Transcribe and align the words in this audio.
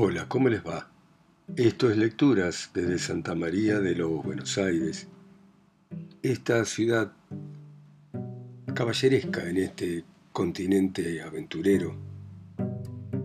Hola, 0.00 0.28
¿cómo 0.28 0.48
les 0.48 0.64
va? 0.64 0.88
Esto 1.56 1.90
es 1.90 1.96
Lecturas 1.96 2.70
desde 2.72 3.00
Santa 3.00 3.34
María 3.34 3.80
de 3.80 3.96
los 3.96 4.22
Buenos 4.22 4.56
Aires, 4.56 5.08
esta 6.22 6.64
ciudad 6.66 7.10
caballeresca 8.72 9.50
en 9.50 9.56
este 9.56 10.04
continente 10.30 11.20
aventurero. 11.20 11.96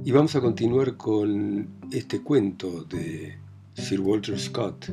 Y 0.04 0.12
vamos 0.12 0.36
a 0.36 0.41
continuar 0.41 0.98
con 0.98 1.68
este 1.91 2.23
cuento 2.23 2.84
de 2.86 3.38
Sir 3.76 4.00
Walter 4.00 4.40
Scott, 4.40 4.88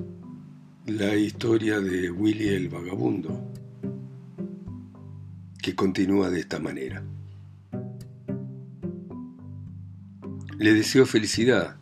la 0.84 1.16
historia 1.16 1.80
de 1.80 2.10
Willy 2.10 2.48
el 2.48 2.68
Vagabundo, 2.68 3.40
que 5.62 5.74
continúa 5.74 6.28
de 6.28 6.40
esta 6.40 6.58
manera. 6.58 7.02
Le 10.60 10.74
deseo 10.74 11.06
felicidad, 11.06 11.78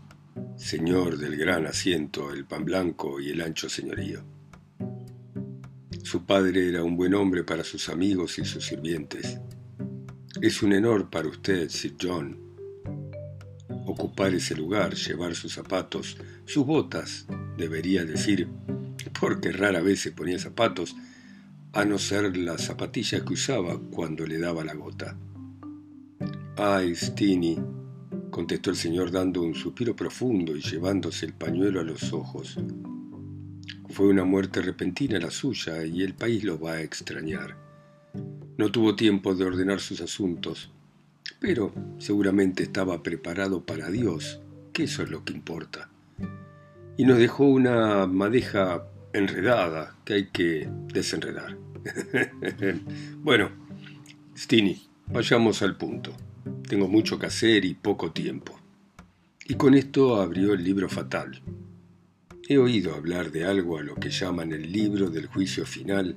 señor 0.55 1.19
del 1.19 1.37
gran 1.37 1.67
asiento, 1.67 2.33
el 2.33 2.45
pan 2.45 2.65
blanco 2.65 3.19
y 3.19 3.31
el 3.31 3.41
ancho 3.41 3.69
señorío. 3.69 4.23
Su 6.05 6.25
padre 6.25 6.69
era 6.69 6.85
un 6.85 6.97
buen 6.97 7.13
hombre 7.15 7.43
para 7.43 7.65
sus 7.65 7.89
amigos 7.89 8.39
y 8.39 8.45
sus 8.45 8.65
sirvientes. 8.65 9.41
Es 10.41 10.63
un 10.63 10.75
honor 10.75 11.11
para 11.11 11.27
usted, 11.27 11.69
Sir 11.71 11.97
John, 12.01 12.39
ocupar 13.85 14.33
ese 14.33 14.55
lugar, 14.55 14.95
llevar 14.95 15.35
sus 15.35 15.55
zapatos, 15.55 16.17
sus 16.45 16.65
botas, 16.65 17.27
debería 17.57 18.05
decir, 18.05 18.47
porque 19.19 19.51
rara 19.51 19.81
vez 19.81 20.03
se 20.03 20.13
ponía 20.13 20.39
zapatos, 20.39 20.95
a 21.73 21.85
no 21.85 21.99
ser 21.99 22.37
las 22.37 22.67
zapatillas 22.67 23.23
que 23.23 23.33
usaba 23.33 23.81
cuando 23.91 24.25
le 24.25 24.39
daba 24.39 24.63
la 24.63 24.75
gota. 24.75 25.17
Ay, 26.57 26.95
Steenie, 26.95 27.59
contestó 28.31 28.71
el 28.71 28.77
señor 28.77 29.11
dando 29.11 29.43
un 29.43 29.55
suspiro 29.55 29.95
profundo 29.97 30.57
y 30.57 30.61
llevándose 30.61 31.27
el 31.27 31.33
pañuelo 31.33 31.81
a 31.81 31.85
los 31.85 32.13
ojos. 32.13 32.59
Fue 33.91 34.09
una 34.09 34.25
muerte 34.25 34.61
repentina 34.61 35.19
la 35.19 35.31
suya 35.31 35.85
y 35.85 36.03
el 36.03 36.15
país 36.15 36.45
lo 36.45 36.61
va 36.61 36.73
a 36.73 36.83
extrañar. 36.83 37.57
No 38.57 38.71
tuvo 38.71 38.97
tiempo 38.97 39.35
de 39.35 39.45
ordenar 39.45 39.81
sus 39.81 40.01
asuntos, 40.01 40.71
pero 41.41 41.73
seguramente 41.99 42.63
estaba 42.65 43.03
preparado 43.03 43.65
para 43.65 43.91
Dios, 43.91 44.41
que 44.73 44.85
eso 44.85 45.03
es 45.03 45.11
lo 45.11 45.25
que 45.25 45.33
importa. 45.33 45.89
Y 46.97 47.05
nos 47.05 47.19
dejó 47.19 47.45
una 47.45 48.07
madeja 48.07 48.85
enredada 49.13 49.97
que 50.05 50.15
hay 50.15 50.27
que 50.31 50.69
desenredar. 50.93 51.57
bueno, 53.19 53.51
Stini, 54.37 54.83
vayamos 55.07 55.63
al 55.63 55.77
punto. 55.77 56.13
Tengo 56.69 56.87
mucho 56.87 57.19
que 57.19 57.27
hacer 57.27 57.65
y 57.65 57.75
poco 57.75 58.13
tiempo. 58.13 58.59
Y 59.47 59.55
con 59.55 59.75
esto 59.75 60.21
abrió 60.21 60.53
el 60.53 60.63
libro 60.63 60.89
fatal. 60.91 61.41
He 62.47 62.59
oído 62.59 62.95
hablar 62.95 63.31
de 63.31 63.45
algo 63.45 63.79
a 63.79 63.83
lo 63.83 63.95
que 63.95 64.11
llaman 64.11 64.53
el 64.53 64.71
libro 64.71 65.09
del 65.09 65.27
juicio 65.27 65.65
final, 65.65 66.17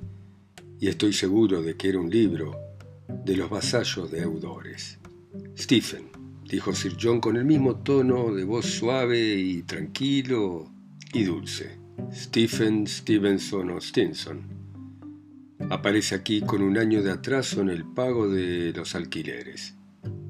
y 0.78 0.88
estoy 0.88 1.12
seguro 1.12 1.62
de 1.62 1.76
que 1.76 1.88
era 1.88 2.00
un 2.00 2.10
libro 2.10 2.58
de 3.08 3.36
los 3.36 3.48
vasallos 3.48 4.10
de 4.10 4.20
Eudores. 4.20 4.98
Stephen, 5.56 6.10
dijo 6.46 6.74
Sir 6.74 6.96
John 7.00 7.20
con 7.20 7.36
el 7.36 7.44
mismo 7.44 7.76
tono 7.76 8.34
de 8.34 8.44
voz 8.44 8.66
suave 8.66 9.34
y 9.34 9.62
tranquilo 9.62 10.70
y 11.12 11.24
dulce. 11.24 11.78
Stephen 12.12 12.86
Stevenson 12.86 13.70
o 13.70 13.80
Stinson. 13.80 14.42
Aparece 15.70 16.14
aquí 16.14 16.42
con 16.42 16.60
un 16.62 16.76
año 16.76 17.02
de 17.02 17.12
atraso 17.12 17.62
en 17.62 17.70
el 17.70 17.84
pago 17.84 18.28
de 18.28 18.72
los 18.74 18.94
alquileres 18.94 19.76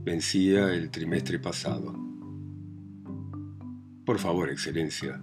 vencía 0.04 0.72
el 0.72 0.90
trimestre 0.90 1.38
pasado. 1.38 1.94
Por 4.04 4.18
favor, 4.18 4.50
Excelencia. 4.50 5.22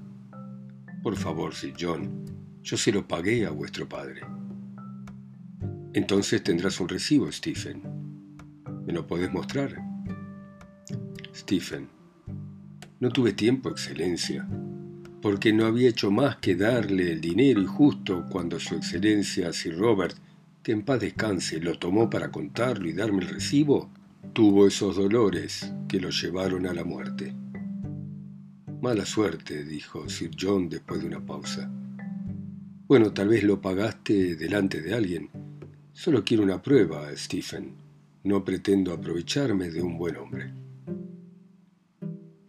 Por 1.03 1.17
favor, 1.17 1.53
Sir 1.53 1.73
John. 1.77 2.25
Yo 2.63 2.77
se 2.77 2.91
lo 2.91 3.07
pagué 3.07 3.45
a 3.45 3.51
vuestro 3.51 3.87
padre. 3.89 4.21
Entonces 5.93 6.43
tendrás 6.43 6.79
un 6.79 6.87
recibo, 6.87 7.29
Stephen. 7.31 7.81
¿Me 8.85 8.93
lo 8.93 9.05
podés 9.05 9.31
mostrar? 9.33 9.75
Stephen. 11.35 11.89
No 13.01 13.09
tuve 13.09 13.33
tiempo, 13.33 13.69
Excelencia, 13.69 14.47
porque 15.21 15.51
no 15.51 15.65
había 15.65 15.89
hecho 15.89 16.11
más 16.11 16.37
que 16.37 16.55
darle 16.55 17.11
el 17.11 17.21
dinero 17.21 17.61
y 17.61 17.65
justo 17.65 18.25
cuando 18.29 18.59
Su 18.59 18.75
Excelencia 18.75 19.51
Sir 19.51 19.77
Robert, 19.77 20.15
que 20.63 20.71
en 20.71 20.83
paz 20.83 21.01
descanse, 21.01 21.59
lo 21.59 21.77
tomó 21.77 22.09
para 22.09 22.31
contarlo 22.31 22.87
y 22.87 22.93
darme 22.93 23.23
el 23.23 23.29
recibo, 23.29 23.89
Tuvo 24.33 24.67
esos 24.67 24.95
dolores 24.95 25.73
que 25.87 25.99
lo 25.99 26.09
llevaron 26.09 26.67
a 26.67 26.73
la 26.73 26.83
muerte. 26.83 27.35
Mala 28.81 29.05
suerte, 29.05 29.65
dijo 29.65 30.07
Sir 30.07 30.31
John 30.39 30.69
después 30.69 31.01
de 31.01 31.07
una 31.07 31.25
pausa. 31.25 31.69
Bueno, 32.87 33.11
tal 33.11 33.27
vez 33.27 33.43
lo 33.43 33.59
pagaste 33.59 34.35
delante 34.35 34.81
de 34.81 34.93
alguien. 34.93 35.29
Solo 35.91 36.23
quiero 36.23 36.43
una 36.43 36.61
prueba, 36.61 37.09
Stephen. 37.15 37.75
No 38.23 38.45
pretendo 38.45 38.93
aprovecharme 38.93 39.69
de 39.69 39.81
un 39.81 39.97
buen 39.97 40.15
hombre. 40.15 40.53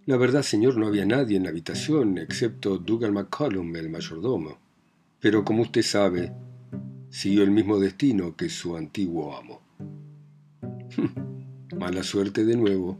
La 0.07 0.17
verdad, 0.17 0.43
señor, 0.43 0.77
no 0.77 0.87
había 0.87 1.05
nadie 1.05 1.37
en 1.37 1.45
la 1.45 1.51
habitación 1.51 2.19
excepto 2.19 2.79
Dougal 2.79 3.13
McCollum, 3.13 3.75
el 3.77 3.91
mayordomo. 3.91 4.59
Pero 5.19 5.45
como 5.45 5.63
usted 5.63 5.83
sabe, 5.83 6.33
siguió 7.09 7.43
el 7.43 7.51
mismo 7.51 7.79
destino 7.79 8.37
que 8.37 8.49
su 8.49 8.77
antiguo 8.77 9.37
amo. 9.37 9.61
Mala 11.81 12.03
suerte 12.03 12.45
de 12.45 12.59
nuevo, 12.59 12.99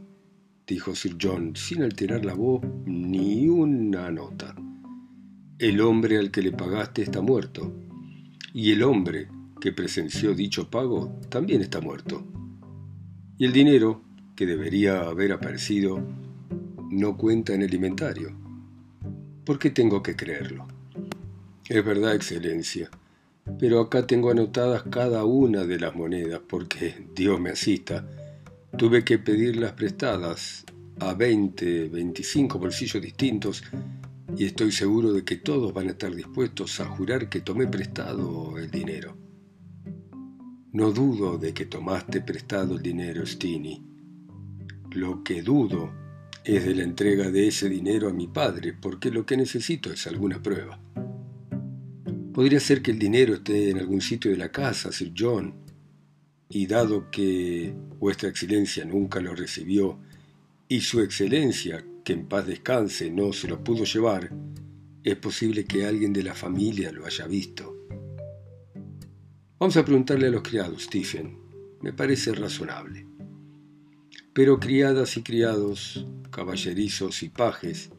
dijo 0.65 0.95
Sir 0.95 1.15
John, 1.21 1.55
sin 1.55 1.83
alterar 1.83 2.25
la 2.25 2.33
voz 2.33 2.63
ni 2.87 3.47
una 3.47 4.09
nota. 4.09 4.55
El 5.59 5.81
hombre 5.81 6.17
al 6.17 6.31
que 6.31 6.41
le 6.41 6.51
pagaste 6.51 7.03
está 7.03 7.21
muerto, 7.21 7.71
y 8.55 8.71
el 8.71 8.81
hombre 8.81 9.27
que 9.59 9.71
presenció 9.71 10.33
dicho 10.33 10.71
pago 10.71 11.15
también 11.29 11.61
está 11.61 11.79
muerto. 11.79 12.23
Y 13.37 13.45
el 13.45 13.53
dinero, 13.53 14.01
que 14.35 14.47
debería 14.47 15.01
haber 15.01 15.33
aparecido, 15.33 16.01
no 16.89 17.17
cuenta 17.17 17.53
en 17.53 17.61
el 17.61 17.75
inventario. 17.75 18.31
¿Por 19.45 19.59
qué 19.59 19.69
tengo 19.69 20.01
que 20.01 20.15
creerlo? 20.15 20.65
Es 21.69 21.85
verdad, 21.85 22.15
Excelencia, 22.15 22.89
pero 23.59 23.79
acá 23.79 24.07
tengo 24.07 24.31
anotadas 24.31 24.81
cada 24.89 25.23
una 25.23 25.65
de 25.65 25.79
las 25.79 25.95
monedas 25.95 26.41
porque, 26.49 27.05
Dios 27.13 27.39
me 27.39 27.51
asista, 27.51 28.07
Tuve 28.77 29.03
que 29.03 29.19
pedirlas 29.19 29.73
prestadas 29.73 30.65
a 30.99 31.13
20, 31.13 31.89
25 31.89 32.57
bolsillos 32.57 33.01
distintos 33.01 33.63
y 34.37 34.45
estoy 34.45 34.71
seguro 34.71 35.11
de 35.11 35.25
que 35.25 35.37
todos 35.37 35.73
van 35.73 35.87
a 35.87 35.91
estar 35.91 36.15
dispuestos 36.15 36.79
a 36.79 36.85
jurar 36.85 37.29
que 37.29 37.41
tomé 37.41 37.67
prestado 37.67 38.57
el 38.57 38.71
dinero. 38.71 39.17
No 40.71 40.91
dudo 40.91 41.37
de 41.37 41.53
que 41.53 41.65
tomaste 41.65 42.21
prestado 42.21 42.75
el 42.75 42.81
dinero, 42.81 43.25
Stini. 43.25 43.83
Lo 44.91 45.21
que 45.21 45.41
dudo 45.41 45.91
es 46.45 46.65
de 46.65 46.73
la 46.73 46.83
entrega 46.83 47.29
de 47.29 47.47
ese 47.47 47.67
dinero 47.67 48.07
a 48.07 48.13
mi 48.13 48.27
padre, 48.27 48.73
porque 48.73 49.11
lo 49.11 49.25
que 49.25 49.35
necesito 49.35 49.91
es 49.91 50.07
alguna 50.07 50.41
prueba. 50.41 50.79
Podría 52.33 52.61
ser 52.61 52.81
que 52.81 52.91
el 52.91 52.99
dinero 52.99 53.33
esté 53.35 53.69
en 53.69 53.79
algún 53.79 53.99
sitio 53.99 54.31
de 54.31 54.37
la 54.37 54.49
casa, 54.49 54.91
Sir 54.93 55.13
John, 55.15 55.60
y 56.51 56.67
dado 56.67 57.09
que 57.09 57.73
vuestra 57.99 58.29
excelencia 58.29 58.85
nunca 58.85 59.19
lo 59.19 59.33
recibió 59.33 59.97
y 60.67 60.81
su 60.81 61.01
excelencia, 61.01 61.83
que 62.03 62.13
en 62.13 62.27
paz 62.27 62.47
descanse, 62.47 63.09
no 63.09 63.33
se 63.33 63.47
lo 63.47 63.63
pudo 63.63 63.83
llevar, 63.83 64.31
es 65.03 65.15
posible 65.15 65.65
que 65.65 65.85
alguien 65.85 66.13
de 66.13 66.23
la 66.23 66.33
familia 66.33 66.91
lo 66.91 67.05
haya 67.05 67.25
visto. 67.27 67.87
Vamos 69.59 69.77
a 69.77 69.85
preguntarle 69.85 70.27
a 70.27 70.31
los 70.31 70.41
criados, 70.41 70.83
Stephen. 70.83 71.37
Me 71.81 71.93
parece 71.93 72.33
razonable. 72.33 73.05
Pero 74.33 74.59
criadas 74.59 75.17
y 75.17 75.23
criados, 75.23 76.05
caballerizos 76.31 77.21
y 77.23 77.29
pajes, 77.29 77.91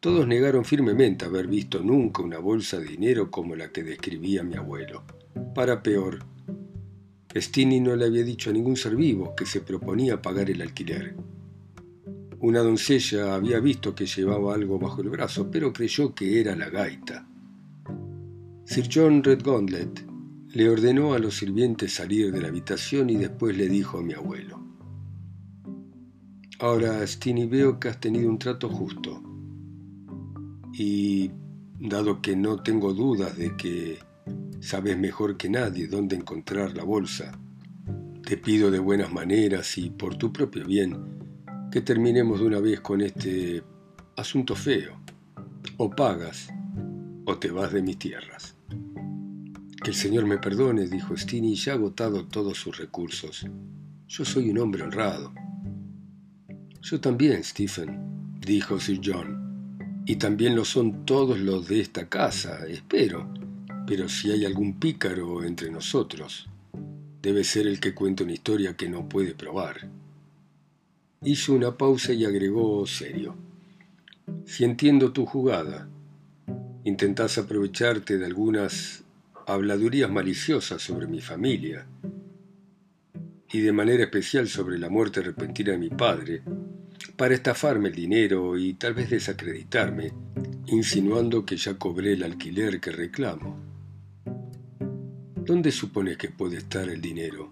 todos 0.00 0.26
negaron 0.26 0.64
firmemente 0.64 1.24
haber 1.24 1.46
visto 1.46 1.80
nunca 1.80 2.22
una 2.22 2.38
bolsa 2.38 2.78
de 2.78 2.86
dinero 2.86 3.30
como 3.30 3.56
la 3.56 3.72
que 3.72 3.82
describía 3.82 4.42
mi 4.42 4.56
abuelo. 4.56 5.04
Para 5.54 5.82
peor, 5.82 6.24
Stini 7.34 7.80
no 7.80 7.94
le 7.94 8.06
había 8.06 8.24
dicho 8.24 8.50
a 8.50 8.52
ningún 8.52 8.76
ser 8.76 8.96
vivo 8.96 9.34
que 9.36 9.46
se 9.46 9.60
proponía 9.60 10.22
pagar 10.22 10.50
el 10.50 10.62
alquiler. 10.62 11.14
Una 12.40 12.60
doncella 12.60 13.34
había 13.34 13.60
visto 13.60 13.94
que 13.94 14.06
llevaba 14.06 14.54
algo 14.54 14.78
bajo 14.78 15.02
el 15.02 15.10
brazo, 15.10 15.50
pero 15.50 15.72
creyó 15.72 16.14
que 16.14 16.40
era 16.40 16.54
la 16.56 16.70
gaita. 16.70 17.28
Sir 18.64 18.88
John 18.92 19.22
Redgauntlet 19.24 20.06
le 20.54 20.68
ordenó 20.68 21.14
a 21.14 21.18
los 21.18 21.36
sirvientes 21.36 21.94
salir 21.94 22.32
de 22.32 22.40
la 22.40 22.48
habitación 22.48 23.10
y 23.10 23.16
después 23.16 23.56
le 23.56 23.68
dijo 23.68 23.98
a 23.98 24.02
mi 24.02 24.14
abuelo. 24.14 24.62
Ahora, 26.60 27.06
Stini, 27.06 27.46
veo 27.46 27.78
que 27.78 27.88
has 27.88 28.00
tenido 28.00 28.28
un 28.28 28.38
trato 28.38 28.68
justo. 28.68 29.22
Y, 30.72 31.30
dado 31.78 32.20
que 32.20 32.34
no 32.34 32.62
tengo 32.62 32.92
dudas 32.94 33.36
de 33.36 33.56
que 33.56 33.98
Sabes 34.60 34.98
mejor 34.98 35.36
que 35.36 35.48
nadie 35.48 35.86
dónde 35.86 36.16
encontrar 36.16 36.76
la 36.76 36.84
bolsa. 36.84 37.38
Te 38.24 38.36
pido 38.36 38.70
de 38.70 38.78
buenas 38.78 39.12
maneras 39.12 39.78
y 39.78 39.90
por 39.90 40.16
tu 40.16 40.32
propio 40.32 40.66
bien 40.66 41.18
que 41.70 41.80
terminemos 41.80 42.40
de 42.40 42.46
una 42.46 42.60
vez 42.60 42.80
con 42.80 43.00
este 43.00 43.62
asunto 44.16 44.54
feo. 44.54 45.00
O 45.76 45.90
pagas 45.90 46.48
o 47.24 47.38
te 47.38 47.50
vas 47.50 47.72
de 47.72 47.82
mis 47.82 47.98
tierras. 47.98 48.56
Que 49.82 49.90
el 49.90 49.96
Señor 49.96 50.26
me 50.26 50.38
perdone, 50.38 50.88
dijo 50.88 51.16
Stini, 51.16 51.54
ya 51.54 51.74
agotado 51.74 52.26
todos 52.26 52.58
sus 52.58 52.78
recursos. 52.78 53.46
Yo 54.08 54.24
soy 54.24 54.50
un 54.50 54.58
hombre 54.58 54.82
honrado. 54.82 55.32
Yo 56.82 57.00
también, 57.00 57.44
Stephen, 57.44 58.40
dijo 58.40 58.80
Sir 58.80 59.00
John. 59.04 60.02
Y 60.04 60.16
también 60.16 60.56
lo 60.56 60.64
son 60.64 61.04
todos 61.04 61.38
los 61.38 61.68
de 61.68 61.80
esta 61.80 62.08
casa, 62.08 62.66
espero. 62.66 63.32
Pero 63.88 64.06
si 64.06 64.30
hay 64.30 64.44
algún 64.44 64.78
pícaro 64.78 65.42
entre 65.44 65.70
nosotros, 65.70 66.46
debe 67.22 67.42
ser 67.42 67.66
el 67.66 67.80
que 67.80 67.94
cuenta 67.94 68.22
una 68.22 68.34
historia 68.34 68.76
que 68.76 68.86
no 68.86 69.08
puede 69.08 69.34
probar. 69.34 69.88
Hizo 71.22 71.54
una 71.54 71.78
pausa 71.78 72.12
y 72.12 72.26
agregó 72.26 72.86
serio. 72.86 73.34
Si 74.44 74.64
entiendo 74.64 75.12
tu 75.12 75.24
jugada, 75.24 75.88
intentás 76.84 77.38
aprovecharte 77.38 78.18
de 78.18 78.26
algunas 78.26 79.04
habladurías 79.46 80.10
maliciosas 80.10 80.82
sobre 80.82 81.06
mi 81.06 81.22
familia 81.22 81.86
y 83.50 83.60
de 83.60 83.72
manera 83.72 84.02
especial 84.02 84.48
sobre 84.48 84.76
la 84.78 84.90
muerte 84.90 85.22
repentina 85.22 85.72
de 85.72 85.78
mi 85.78 85.88
padre, 85.88 86.42
para 87.16 87.34
estafarme 87.34 87.88
el 87.88 87.94
dinero 87.94 88.58
y 88.58 88.74
tal 88.74 88.92
vez 88.92 89.08
desacreditarme, 89.08 90.12
insinuando 90.66 91.46
que 91.46 91.56
ya 91.56 91.78
cobré 91.78 92.12
el 92.12 92.22
alquiler 92.22 92.80
que 92.80 92.90
reclamo. 92.90 93.67
¿Dónde 95.48 95.72
supones 95.72 96.18
que 96.18 96.28
puede 96.28 96.58
estar 96.58 96.90
el 96.90 97.00
dinero? 97.00 97.50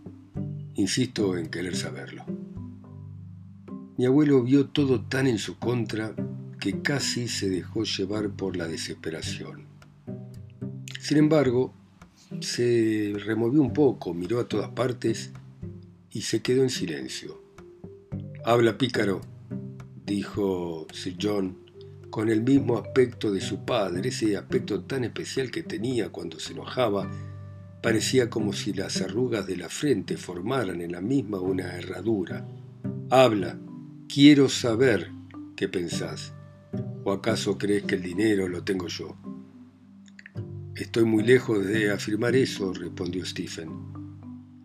Insisto 0.74 1.38
en 1.38 1.46
querer 1.46 1.74
saberlo. 1.74 2.26
Mi 3.96 4.04
abuelo 4.04 4.42
vio 4.42 4.66
todo 4.66 5.00
tan 5.00 5.26
en 5.26 5.38
su 5.38 5.58
contra 5.58 6.14
que 6.60 6.82
casi 6.82 7.26
se 7.26 7.48
dejó 7.48 7.84
llevar 7.84 8.28
por 8.28 8.54
la 8.54 8.68
desesperación. 8.68 9.64
Sin 11.00 11.16
embargo, 11.16 11.72
se 12.40 13.14
removió 13.16 13.62
un 13.62 13.72
poco, 13.72 14.12
miró 14.12 14.40
a 14.40 14.46
todas 14.46 14.68
partes 14.72 15.30
y 16.10 16.20
se 16.20 16.42
quedó 16.42 16.64
en 16.64 16.68
silencio. 16.68 17.40
Habla, 18.44 18.76
pícaro, 18.76 19.22
dijo 20.04 20.86
Sir 20.92 21.16
John, 21.18 21.56
con 22.10 22.28
el 22.28 22.42
mismo 22.42 22.76
aspecto 22.76 23.32
de 23.32 23.40
su 23.40 23.64
padre, 23.64 24.10
ese 24.10 24.36
aspecto 24.36 24.82
tan 24.82 25.04
especial 25.04 25.50
que 25.50 25.62
tenía 25.62 26.10
cuando 26.10 26.38
se 26.38 26.52
enojaba, 26.52 27.10
parecía 27.86 28.28
como 28.28 28.52
si 28.52 28.72
las 28.72 29.00
arrugas 29.00 29.46
de 29.46 29.56
la 29.56 29.68
frente 29.68 30.16
formaran 30.16 30.80
en 30.80 30.90
la 30.90 31.00
misma 31.00 31.38
una 31.38 31.76
herradura. 31.76 32.44
Habla, 33.10 33.60
quiero 34.08 34.48
saber 34.48 35.12
qué 35.54 35.68
pensás. 35.68 36.34
¿O 37.04 37.12
acaso 37.12 37.56
crees 37.56 37.84
que 37.84 37.94
el 37.94 38.02
dinero 38.02 38.48
lo 38.48 38.64
tengo 38.64 38.88
yo? 38.88 39.16
Estoy 40.74 41.04
muy 41.04 41.22
lejos 41.22 41.64
de 41.64 41.92
afirmar 41.92 42.34
eso, 42.34 42.72
respondió 42.72 43.24
Stephen. 43.24 43.70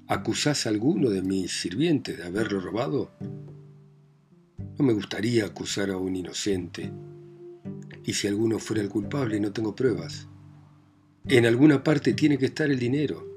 ¿Acusás 0.08 0.66
a 0.66 0.70
alguno 0.70 1.12
de 1.12 1.22
mis 1.22 1.52
sirvientes 1.52 2.18
de 2.18 2.24
haberlo 2.24 2.60
robado? 2.60 3.12
No 4.80 4.84
me 4.84 4.94
gustaría 4.94 5.46
acusar 5.46 5.92
a 5.92 5.98
un 5.98 6.16
inocente. 6.16 6.92
Y 8.04 8.14
si 8.14 8.28
alguno 8.28 8.58
fuera 8.58 8.82
el 8.82 8.90
culpable, 8.90 9.40
no 9.40 9.52
tengo 9.52 9.76
pruebas. 9.76 10.28
En 11.28 11.46
alguna 11.46 11.84
parte 11.84 12.14
tiene 12.14 12.38
que 12.38 12.48
estar 12.48 12.70
el 12.72 12.80
dinero, 12.80 13.32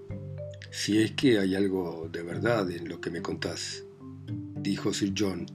si 0.71 1.03
es 1.03 1.13
que 1.13 1.39
hay 1.39 1.55
algo 1.55 2.09
de 2.11 2.23
verdad 2.23 2.71
en 2.71 2.89
lo 2.89 3.01
que 3.01 3.11
me 3.11 3.21
contás, 3.21 3.85
dijo 4.57 4.95
Sir 4.95 5.13
John. 5.17 5.47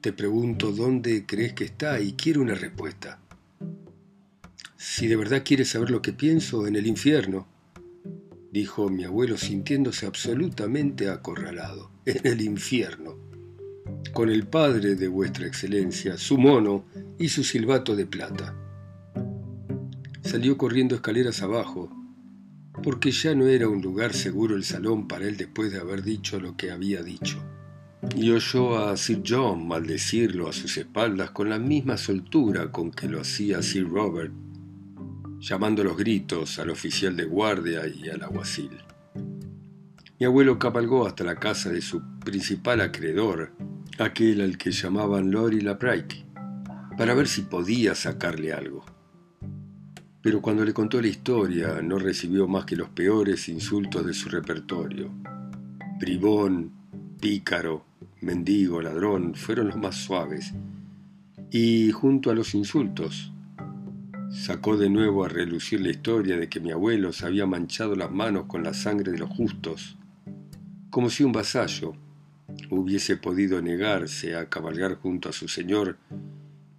Te 0.00 0.14
pregunto 0.14 0.72
dónde 0.72 1.26
crees 1.26 1.52
que 1.52 1.64
está 1.64 2.00
y 2.00 2.14
quiero 2.14 2.40
una 2.40 2.54
respuesta. 2.54 3.20
Si 4.78 5.06
de 5.06 5.16
verdad 5.16 5.42
quieres 5.44 5.68
saber 5.68 5.90
lo 5.90 6.00
que 6.00 6.14
pienso, 6.14 6.66
en 6.66 6.76
el 6.76 6.86
infierno, 6.86 7.46
dijo 8.50 8.88
mi 8.88 9.04
abuelo 9.04 9.36
sintiéndose 9.36 10.06
absolutamente 10.06 11.10
acorralado. 11.10 11.90
En 12.06 12.26
el 12.26 12.40
infierno, 12.40 13.18
con 14.14 14.30
el 14.30 14.46
padre 14.46 14.94
de 14.94 15.08
vuestra 15.08 15.46
excelencia, 15.46 16.16
su 16.16 16.38
mono 16.38 16.86
y 17.18 17.28
su 17.28 17.44
silbato 17.44 17.94
de 17.94 18.06
plata. 18.06 18.56
Salió 20.22 20.56
corriendo 20.56 20.94
escaleras 20.94 21.42
abajo, 21.42 21.90
porque 22.82 23.10
ya 23.10 23.34
no 23.34 23.46
era 23.46 23.68
un 23.68 23.82
lugar 23.82 24.12
seguro 24.12 24.56
el 24.56 24.64
salón 24.64 25.08
para 25.08 25.26
él 25.26 25.36
después 25.36 25.72
de 25.72 25.80
haber 25.80 26.02
dicho 26.02 26.40
lo 26.40 26.56
que 26.56 26.70
había 26.70 27.02
dicho. 27.02 27.42
Y 28.16 28.30
oyó 28.30 28.78
a 28.78 28.96
Sir 28.96 29.22
John 29.26 29.66
maldecirlo 29.68 30.48
a 30.48 30.52
sus 30.52 30.76
espaldas 30.76 31.30
con 31.30 31.50
la 31.50 31.58
misma 31.58 31.96
soltura 31.96 32.70
con 32.70 32.90
que 32.90 33.08
lo 33.08 33.20
hacía 33.20 33.62
Sir 33.62 33.88
Robert 33.88 34.32
llamando 35.40 35.82
los 35.82 35.96
gritos 35.96 36.58
al 36.58 36.70
oficial 36.70 37.16
de 37.16 37.24
guardia 37.24 37.82
y 37.88 38.10
al 38.10 38.22
aguacil. 38.22 38.70
Mi 40.18 40.26
abuelo 40.26 40.58
cabalgó 40.58 41.06
hasta 41.06 41.24
la 41.24 41.36
casa 41.36 41.70
de 41.70 41.80
su 41.80 42.02
principal 42.20 42.82
acreedor, 42.82 43.54
aquel 43.98 44.42
al 44.42 44.58
que 44.58 44.70
llamaban 44.70 45.30
Lori 45.30 45.62
Laprike, 45.62 46.26
para 46.96 47.14
ver 47.14 47.26
si 47.26 47.42
podía 47.42 47.94
sacarle 47.94 48.52
algo. 48.52 48.84
Pero 50.22 50.42
cuando 50.42 50.64
le 50.64 50.74
contó 50.74 51.00
la 51.00 51.08
historia 51.08 51.80
no 51.82 51.98
recibió 51.98 52.46
más 52.46 52.64
que 52.64 52.76
los 52.76 52.90
peores 52.90 53.48
insultos 53.48 54.04
de 54.04 54.12
su 54.12 54.28
repertorio. 54.28 55.10
Bribón, 55.98 56.72
pícaro, 57.20 57.84
mendigo, 58.20 58.82
ladrón 58.82 59.34
fueron 59.34 59.68
los 59.68 59.76
más 59.76 59.96
suaves. 59.96 60.52
Y 61.50 61.90
junto 61.90 62.30
a 62.30 62.34
los 62.34 62.54
insultos, 62.54 63.32
Sacó 64.30 64.76
de 64.76 64.88
nuevo 64.88 65.24
a 65.24 65.28
relucir 65.28 65.80
la 65.80 65.90
historia 65.90 66.36
de 66.36 66.48
que 66.48 66.60
mi 66.60 66.70
abuelo 66.70 67.12
se 67.12 67.26
había 67.26 67.46
manchado 67.46 67.96
las 67.96 68.12
manos 68.12 68.44
con 68.46 68.62
la 68.62 68.72
sangre 68.72 69.10
de 69.10 69.18
los 69.18 69.28
justos, 69.28 69.98
como 70.88 71.10
si 71.10 71.24
un 71.24 71.32
vasallo 71.32 71.96
hubiese 72.70 73.16
podido 73.16 73.60
negarse 73.60 74.36
a 74.36 74.48
cabalgar 74.48 74.94
junto 74.94 75.28
a 75.28 75.32
su 75.32 75.48
señor 75.48 75.98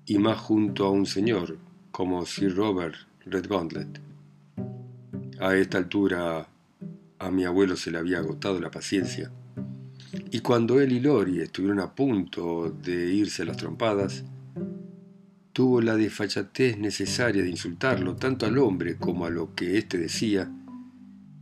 y 0.06 0.18
más 0.18 0.40
junto 0.40 0.86
a 0.86 0.92
un 0.92 1.06
señor 1.06 1.58
como 1.92 2.26
Sir 2.26 2.56
Robert 2.56 2.96
Redgauntlet. 3.26 4.02
A 5.40 5.56
esta 5.56 5.78
altura 5.78 6.48
a 7.20 7.32
mi 7.32 7.46
abuelo 7.46 7.76
se 7.76 7.92
le 7.92 7.98
había 7.98 8.20
agotado 8.20 8.60
la 8.60 8.72
paciencia, 8.72 9.32
y 10.32 10.40
cuando 10.40 10.80
él 10.80 10.92
y 10.92 11.00
Lori 11.00 11.40
estuvieron 11.40 11.80
a 11.80 11.94
punto 11.94 12.70
de 12.70 13.14
irse 13.14 13.44
a 13.44 13.46
las 13.46 13.58
trompadas, 13.58 14.24
tuvo 15.54 15.82
la 15.82 15.96
desfachatez 15.96 16.78
necesaria 16.78 17.44
de 17.44 17.50
insultarlo 17.50 18.16
tanto 18.16 18.46
al 18.46 18.58
hombre 18.58 18.98
como 18.98 19.26
a 19.26 19.30
lo 19.30 19.54
que 19.54 19.78
éste 19.78 19.98
decía, 19.98 20.52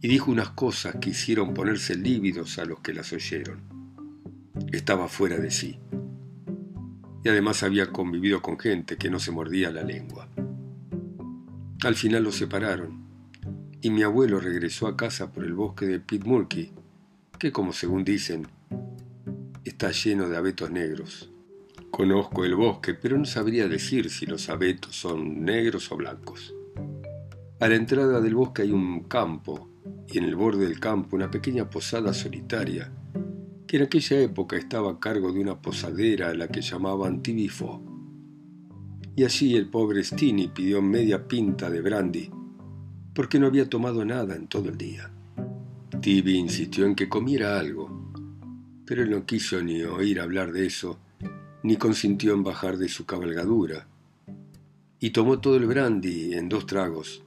y 0.02 0.08
dijo 0.08 0.32
unas 0.32 0.50
cosas 0.52 0.96
que 1.02 1.10
hicieron 1.12 1.54
ponerse 1.54 1.96
lívidos 1.96 2.58
a 2.58 2.66
los 2.66 2.80
que 2.80 2.94
las 2.94 3.12
oyeron. 3.12 3.62
Estaba 4.72 5.08
fuera 5.08 5.38
de 5.38 5.52
sí. 5.52 5.78
Y 7.24 7.30
además 7.30 7.64
había 7.64 7.88
convivido 7.88 8.42
con 8.42 8.58
gente 8.58 8.98
que 8.98 9.10
no 9.10 9.20
se 9.20 9.32
mordía 9.32 9.72
la 9.72 9.84
lengua. 9.84 10.29
Al 11.82 11.96
final 11.96 12.24
los 12.24 12.36
separaron, 12.36 13.06
y 13.82 13.90
mi 13.90 14.04
abuelo 14.04 14.42
regresó 14.42 14.88
a 14.88 14.98
casa 14.98 15.32
por 15.32 15.46
el 15.46 15.54
bosque 15.54 15.86
de 15.86 16.02
Pitmurky, 16.02 16.74
que 17.40 17.54
como 17.54 17.72
según 17.72 18.04
dicen, 18.04 18.48
está 19.64 19.92
lleno 19.92 20.28
de 20.28 20.36
abetos 20.36 20.70
negros. 20.72 21.32
Conozco 21.90 22.44
el 22.44 22.56
bosque, 22.56 22.96
pero 22.96 23.18
no 23.18 23.24
sabría 23.24 23.70
decir 23.70 24.10
si 24.10 24.26
los 24.26 24.50
abetos 24.50 24.98
son 24.98 25.46
negros 25.46 25.90
o 25.94 25.96
blancos. 25.96 26.54
A 27.62 27.70
la 27.70 27.76
entrada 27.76 28.20
del 28.20 28.36
bosque 28.36 28.64
hay 28.64 28.74
un 28.74 29.04
campo, 29.04 29.70
y 30.10 30.18
en 30.18 30.26
el 30.26 30.36
borde 30.36 30.66
del 30.66 30.82
campo 30.82 31.16
una 31.16 31.32
pequeña 31.32 31.70
posada 31.70 32.14
solitaria, 32.14 32.92
que 33.66 33.78
en 33.78 33.84
aquella 33.84 34.20
época 34.20 34.58
estaba 34.58 34.92
a 34.92 35.00
cargo 35.00 35.32
de 35.32 35.40
una 35.40 35.62
posadera 35.62 36.32
a 36.32 36.34
la 36.34 36.50
que 36.50 36.62
llamaban 36.62 37.24
Tibifo. 37.24 37.89
Y 39.16 39.24
allí 39.24 39.56
el 39.56 39.70
pobre 39.70 40.04
Stini 40.04 40.48
pidió 40.48 40.82
media 40.82 41.28
pinta 41.28 41.70
de 41.70 41.82
brandy, 41.82 42.30
porque 43.14 43.40
no 43.40 43.48
había 43.48 43.70
tomado 43.70 44.06
nada 44.06 44.36
en 44.36 44.48
todo 44.48 44.70
el 44.70 44.78
día. 44.78 45.12
Tibi 46.02 46.38
insistió 46.38 46.86
en 46.86 46.96
que 46.96 47.10
comiera 47.10 47.60
algo, 47.60 48.12
pero 48.86 49.04
él 49.04 49.10
no 49.10 49.26
quiso 49.26 49.62
ni 49.62 49.84
oír 49.84 50.20
hablar 50.20 50.52
de 50.52 50.66
eso, 50.66 51.00
ni 51.64 51.76
consintió 51.76 52.34
en 52.34 52.44
bajar 52.44 52.78
de 52.78 52.88
su 52.88 53.06
cabalgadura, 53.06 53.88
y 55.00 55.10
tomó 55.12 55.40
todo 55.40 55.58
el 55.58 55.66
brandy 55.66 56.34
en 56.34 56.50
dos 56.50 56.66
tragos, 56.66 57.22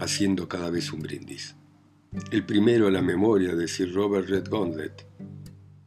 haciendo 0.00 0.48
cada 0.48 0.70
vez 0.70 0.92
un 0.92 1.00
brindis. 1.00 1.54
El 2.30 2.44
primero 2.44 2.88
a 2.88 2.90
la 2.90 3.02
memoria 3.02 3.54
de 3.54 3.68
Sir 3.68 3.94
Robert 3.94 4.28
Redgauntlet, 4.28 5.06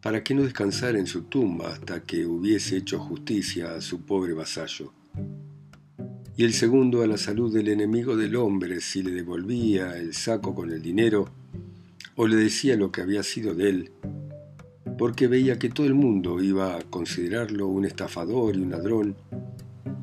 para 0.02 0.24
que 0.24 0.34
no 0.34 0.44
descansara 0.44 1.00
en 1.00 1.08
su 1.08 1.24
tumba 1.24 1.74
hasta 1.74 2.04
que 2.04 2.26
hubiese 2.26 2.78
hecho 2.78 3.00
justicia 3.00 3.76
a 3.76 3.82
su 3.82 4.06
pobre 4.06 4.34
vasallo. 4.34 4.94
Y 6.38 6.44
el 6.44 6.54
segundo 6.54 7.02
a 7.02 7.08
la 7.08 7.18
salud 7.18 7.54
del 7.54 7.70
enemigo 7.70 8.18
del 8.18 8.36
hombre 8.36 8.82
si 8.82 9.02
le 9.02 9.12
devolvía 9.12 9.98
el 9.98 10.14
saco 10.14 10.54
con 10.54 10.72
el 10.72 10.82
dinero 10.82 11.30
o 12.16 12.28
le 12.28 12.36
decía 12.36 12.76
lo 12.76 12.92
que 12.92 13.02
había 13.02 13.24
sido 13.24 13.54
de 13.54 13.70
él 13.70 13.92
porque 14.98 15.28
veía 15.28 15.60
que 15.60 15.70
todo 15.70 15.86
el 15.86 15.94
mundo 15.94 16.42
iba 16.42 16.76
a 16.76 16.82
considerarlo 16.82 17.68
un 17.68 17.86
estafador 17.86 18.56
y 18.56 18.62
un 18.62 18.72
ladrón, 18.72 19.16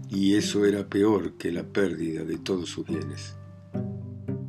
y 0.08 0.34
eso 0.34 0.64
era 0.66 0.86
peor 0.86 1.34
que 1.34 1.52
la 1.52 1.62
pérdida 1.62 2.24
de 2.24 2.38
todos 2.38 2.68
sus 2.68 2.86
bienes. 2.86 3.34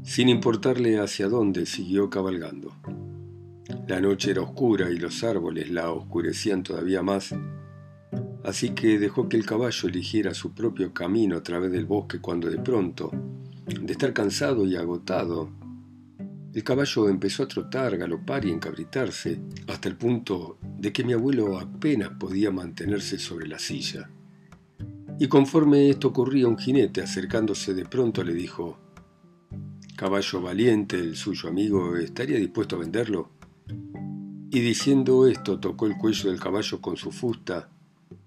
Sin 0.03 0.27
importarle 0.27 1.00
hacia 1.00 1.29
dónde, 1.29 1.65
siguió 1.65 2.10
cabalgando. 2.10 2.75
La 3.88 4.01
noche 4.01 4.32
era 4.32 4.41
oscura 4.41 4.89
y 4.91 4.98
los 4.98 5.24
árboles 5.24 5.70
la 5.72 5.91
oscurecían 5.91 6.63
todavía 6.63 7.01
más, 7.01 7.34
así 8.43 8.71
que 8.71 9.00
dejó 9.00 9.29
que 9.29 9.38
el 9.38 9.45
caballo 9.45 9.89
eligiera 9.89 10.33
su 10.33 10.53
propio 10.53 10.93
camino 10.93 11.38
a 11.38 11.43
través 11.43 11.71
del 11.71 11.85
bosque 11.85 12.19
cuando 12.19 12.50
de 12.50 12.59
pronto, 12.59 13.12
de 13.65 13.91
estar 13.91 14.13
cansado 14.13 14.65
y 14.65 14.75
agotado, 14.75 15.50
el 16.53 16.63
caballo 16.63 17.09
empezó 17.09 17.43
a 17.43 17.47
trotar, 17.47 17.97
galopar 17.97 18.45
y 18.45 18.51
encabritarse, 18.51 19.41
hasta 19.67 19.89
el 19.89 19.95
punto 19.95 20.59
de 20.62 20.93
que 20.93 21.03
mi 21.03 21.13
abuelo 21.13 21.57
apenas 21.57 22.12
podía 22.19 22.51
mantenerse 22.51 23.17
sobre 23.17 23.47
la 23.47 23.57
silla. 23.57 24.12
Y 25.19 25.27
conforme 25.27 25.89
esto 25.89 26.09
ocurría, 26.09 26.47
un 26.47 26.57
jinete, 26.57 27.01
acercándose 27.01 27.73
de 27.73 27.85
pronto, 27.85 28.23
le 28.23 28.33
dijo, 28.33 28.77
Caballo 29.95 30.41
valiente, 30.41 31.00
el 31.00 31.15
suyo 31.15 31.50
amigo, 31.50 31.97
¿estaría 31.97 32.38
dispuesto 32.38 32.75
a 32.75 32.79
venderlo? 32.79 33.29
Y 34.51 34.59
diciendo 34.59 35.25
esto, 35.25 35.59
tocó 35.59 35.88
el 35.88 35.97
cuello 35.97 36.29
del 36.29 36.39
caballo 36.39 36.81
con 36.81 36.97
su 36.97 37.12
fusta, 37.12 37.69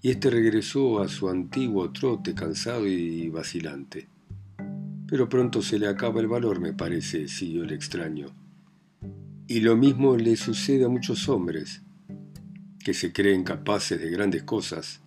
y 0.02 0.10
éste 0.10 0.30
regresó 0.30 1.00
a 1.00 1.08
su 1.08 1.28
antiguo 1.28 1.90
trote 1.92 2.34
cansado 2.34 2.86
y 2.86 3.28
vacilante. 3.28 4.08
Pero 5.08 5.28
pronto 5.28 5.62
se 5.62 5.78
le 5.78 5.88
acaba 5.88 6.20
el 6.20 6.26
valor, 6.26 6.60
me 6.60 6.72
parece, 6.72 7.28
siguió 7.28 7.64
el 7.64 7.72
extraño. 7.72 8.26
Y 9.48 9.60
lo 9.60 9.76
mismo 9.76 10.16
le 10.16 10.36
sucede 10.36 10.84
a 10.84 10.88
muchos 10.88 11.28
hombres, 11.28 11.82
que 12.84 12.94
se 12.94 13.12
creen 13.12 13.44
capaces 13.44 14.00
de 14.00 14.10
grandes 14.10 14.42
cosas, 14.42 15.00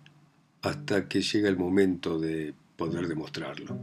hasta 0.62 1.08
que 1.08 1.22
llega 1.22 1.48
el 1.48 1.56
momento 1.56 2.18
de 2.18 2.54
poder 2.76 3.08
demostrarlo. 3.08 3.78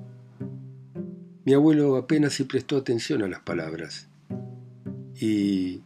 Mi 1.45 1.53
abuelo 1.53 1.95
apenas 1.95 2.33
si 2.33 2.43
prestó 2.43 2.77
atención 2.77 3.23
a 3.23 3.27
las 3.27 3.39
palabras 3.39 4.09
y 5.19 5.81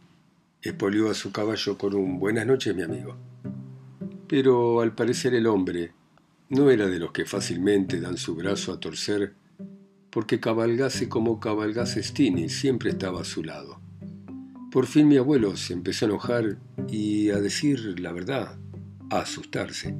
espolió 0.60 1.10
a 1.10 1.14
su 1.14 1.32
caballo 1.32 1.78
con 1.78 1.94
un 1.94 2.18
buenas 2.18 2.46
noches, 2.46 2.74
mi 2.74 2.82
amigo. 2.82 3.16
Pero 4.32 4.80
al 4.80 4.94
parecer 4.94 5.34
el 5.34 5.46
hombre 5.46 5.92
no 6.48 6.70
era 6.70 6.86
de 6.86 6.98
los 6.98 7.12
que 7.12 7.26
fácilmente 7.26 8.00
dan 8.00 8.16
su 8.16 8.34
brazo 8.34 8.72
a 8.72 8.80
torcer 8.80 9.34
porque 10.08 10.40
cabalgase 10.40 11.10
como 11.10 11.38
cabalgase 11.38 12.02
Stini, 12.02 12.48
siempre 12.48 12.88
estaba 12.88 13.20
a 13.20 13.24
su 13.24 13.44
lado. 13.44 13.78
Por 14.70 14.86
fin 14.86 15.06
mi 15.06 15.18
abuelo 15.18 15.54
se 15.58 15.74
empezó 15.74 16.06
a 16.06 16.08
enojar 16.08 16.56
y 16.88 17.28
a 17.28 17.40
decir 17.40 18.00
la 18.00 18.10
verdad, 18.12 18.58
a 19.10 19.18
asustarse. 19.18 19.94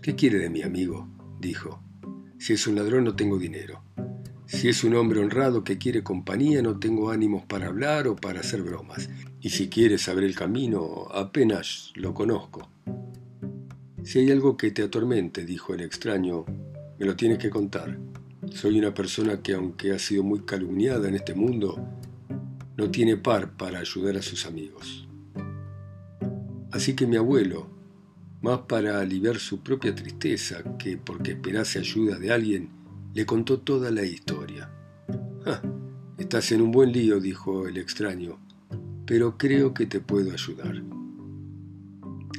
¿Qué 0.00 0.14
quiere 0.14 0.38
de 0.38 0.50
mi 0.50 0.62
amigo? 0.62 1.08
dijo. 1.40 1.82
Si 2.38 2.52
es 2.52 2.68
un 2.68 2.76
ladrón 2.76 3.02
no 3.02 3.16
tengo 3.16 3.36
dinero. 3.36 3.82
Si 4.46 4.68
es 4.68 4.84
un 4.84 4.94
hombre 4.94 5.18
honrado 5.18 5.64
que 5.64 5.76
quiere 5.76 6.04
compañía 6.04 6.62
no 6.62 6.78
tengo 6.78 7.10
ánimos 7.10 7.44
para 7.46 7.66
hablar 7.66 8.06
o 8.06 8.14
para 8.14 8.38
hacer 8.38 8.62
bromas. 8.62 9.10
Y 9.40 9.50
si 9.50 9.68
quiere 9.68 9.98
saber 9.98 10.22
el 10.22 10.36
camino 10.36 11.08
apenas 11.10 11.92
lo 11.96 12.14
conozco. 12.14 12.70
Si 14.08 14.18
hay 14.18 14.30
algo 14.30 14.56
que 14.56 14.70
te 14.70 14.82
atormente, 14.82 15.44
dijo 15.44 15.74
el 15.74 15.82
extraño, 15.82 16.46
me 16.98 17.04
lo 17.04 17.14
tienes 17.14 17.36
que 17.36 17.50
contar. 17.50 17.98
Soy 18.50 18.78
una 18.78 18.94
persona 18.94 19.42
que 19.42 19.52
aunque 19.52 19.92
ha 19.92 19.98
sido 19.98 20.22
muy 20.22 20.46
calumniada 20.46 21.08
en 21.08 21.14
este 21.14 21.34
mundo, 21.34 21.76
no 22.78 22.90
tiene 22.90 23.18
par 23.18 23.54
para 23.58 23.80
ayudar 23.80 24.16
a 24.16 24.22
sus 24.22 24.46
amigos. 24.46 25.06
Así 26.70 26.96
que 26.96 27.06
mi 27.06 27.16
abuelo, 27.16 27.68
más 28.40 28.60
para 28.60 28.98
aliviar 28.98 29.36
su 29.36 29.62
propia 29.62 29.94
tristeza 29.94 30.62
que 30.78 30.96
porque 30.96 31.32
esperase 31.32 31.78
ayuda 31.78 32.18
de 32.18 32.32
alguien, 32.32 32.70
le 33.12 33.26
contó 33.26 33.60
toda 33.60 33.90
la 33.90 34.04
historia. 34.04 34.70
estás 36.16 36.50
en 36.52 36.62
un 36.62 36.70
buen 36.70 36.92
lío, 36.92 37.20
dijo 37.20 37.68
el 37.68 37.76
extraño, 37.76 38.40
pero 39.04 39.36
creo 39.36 39.74
que 39.74 39.84
te 39.84 40.00
puedo 40.00 40.32
ayudar. 40.32 40.82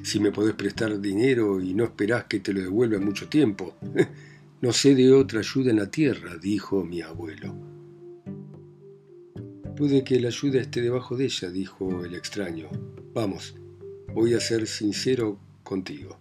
Si 0.10 0.20
me 0.20 0.32
podés 0.32 0.56
prestar 0.56 1.00
dinero 1.00 1.62
y 1.62 1.76
no 1.76 1.84
esperás 1.84 2.24
que 2.24 2.40
te 2.40 2.52
lo 2.52 2.62
devuelva 2.62 2.98
en 2.98 3.06
mucho 3.06 3.30
tiempo, 3.30 3.76
no 4.62 4.74
sé 4.74 4.96
de 4.96 5.14
otra 5.14 5.42
ayuda 5.42 5.70
en 5.70 5.78
la 5.78 5.92
tierra, 5.92 6.36
dijo 6.36 6.84
mi 6.84 7.04
abuelo. 7.04 7.56
Puede 9.78 10.04
que 10.04 10.20
la 10.20 10.30
ayuda 10.30 10.62
esté 10.62 10.82
debajo 10.82 11.16
de 11.16 11.26
ella, 11.26 11.52
dijo 11.52 12.04
el 12.04 12.16
extraño. 12.16 12.70
Vamos, 13.14 13.54
voy 14.12 14.34
a 14.34 14.40
ser 14.40 14.66
sincero 14.66 15.38
contigo. 15.62 16.18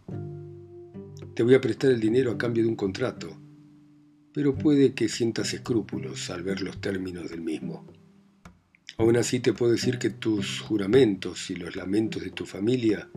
Te 1.35 1.43
voy 1.43 1.55
a 1.55 1.61
prestar 1.63 1.91
el 1.91 1.99
dinero 1.99 2.33
a 2.33 2.37
cambio 2.37 2.65
de 2.65 2.69
un 2.69 2.77
contrato, 2.77 3.39
pero 4.35 4.55
puede 4.55 4.93
que 4.93 5.09
sientas 5.09 5.55
escrúpulos 5.55 6.29
al 6.29 6.43
ver 6.43 6.61
los 6.61 6.79
términos 6.79 7.31
del 7.31 7.41
mismo. 7.41 7.87
Aún 8.99 9.17
así 9.17 9.41
te 9.41 9.55
puedo 9.55 9.73
decir 9.73 9.99
que 9.99 10.11
tus 10.11 10.61
juramentos 10.61 11.49
y 11.49 11.55
los 11.55 11.75
lamentos 11.75 12.23
de 12.23 12.33
tu 12.33 12.45
familia 12.45 13.09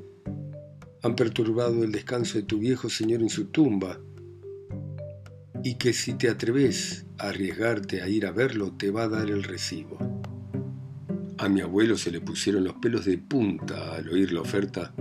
han 1.02 1.16
perturbado 1.16 1.84
el 1.84 1.92
descanso 1.92 2.38
de 2.38 2.44
tu 2.44 2.60
viejo 2.60 2.90
señor 2.90 3.22
en 3.22 3.30
su 3.30 3.46
tumba, 3.46 4.00
y 5.64 5.76
que 5.76 5.94
si 5.94 6.14
te 6.14 6.30
atreves 6.30 7.06
a 7.18 7.30
arriesgarte 7.30 8.02
a 8.02 8.10
ir 8.10 8.26
a 8.26 8.32
verlo 8.32 8.74
te 8.74 8.92
va 8.92 9.04
a 9.04 9.10
dar 9.10 9.30
el 9.30 9.44
recibo. 9.44 9.98
A 11.38 11.50
mi 11.50 11.62
abuelo 11.62 11.98
se 11.98 12.12
le 12.12 12.22
pusieron 12.22 12.64
los 12.64 12.76
pelos 12.76 13.06
de 13.06 13.18
punta 13.18 13.96
al 13.96 14.10
oír 14.10 14.32
la 14.32 14.42
oferta 14.42 14.94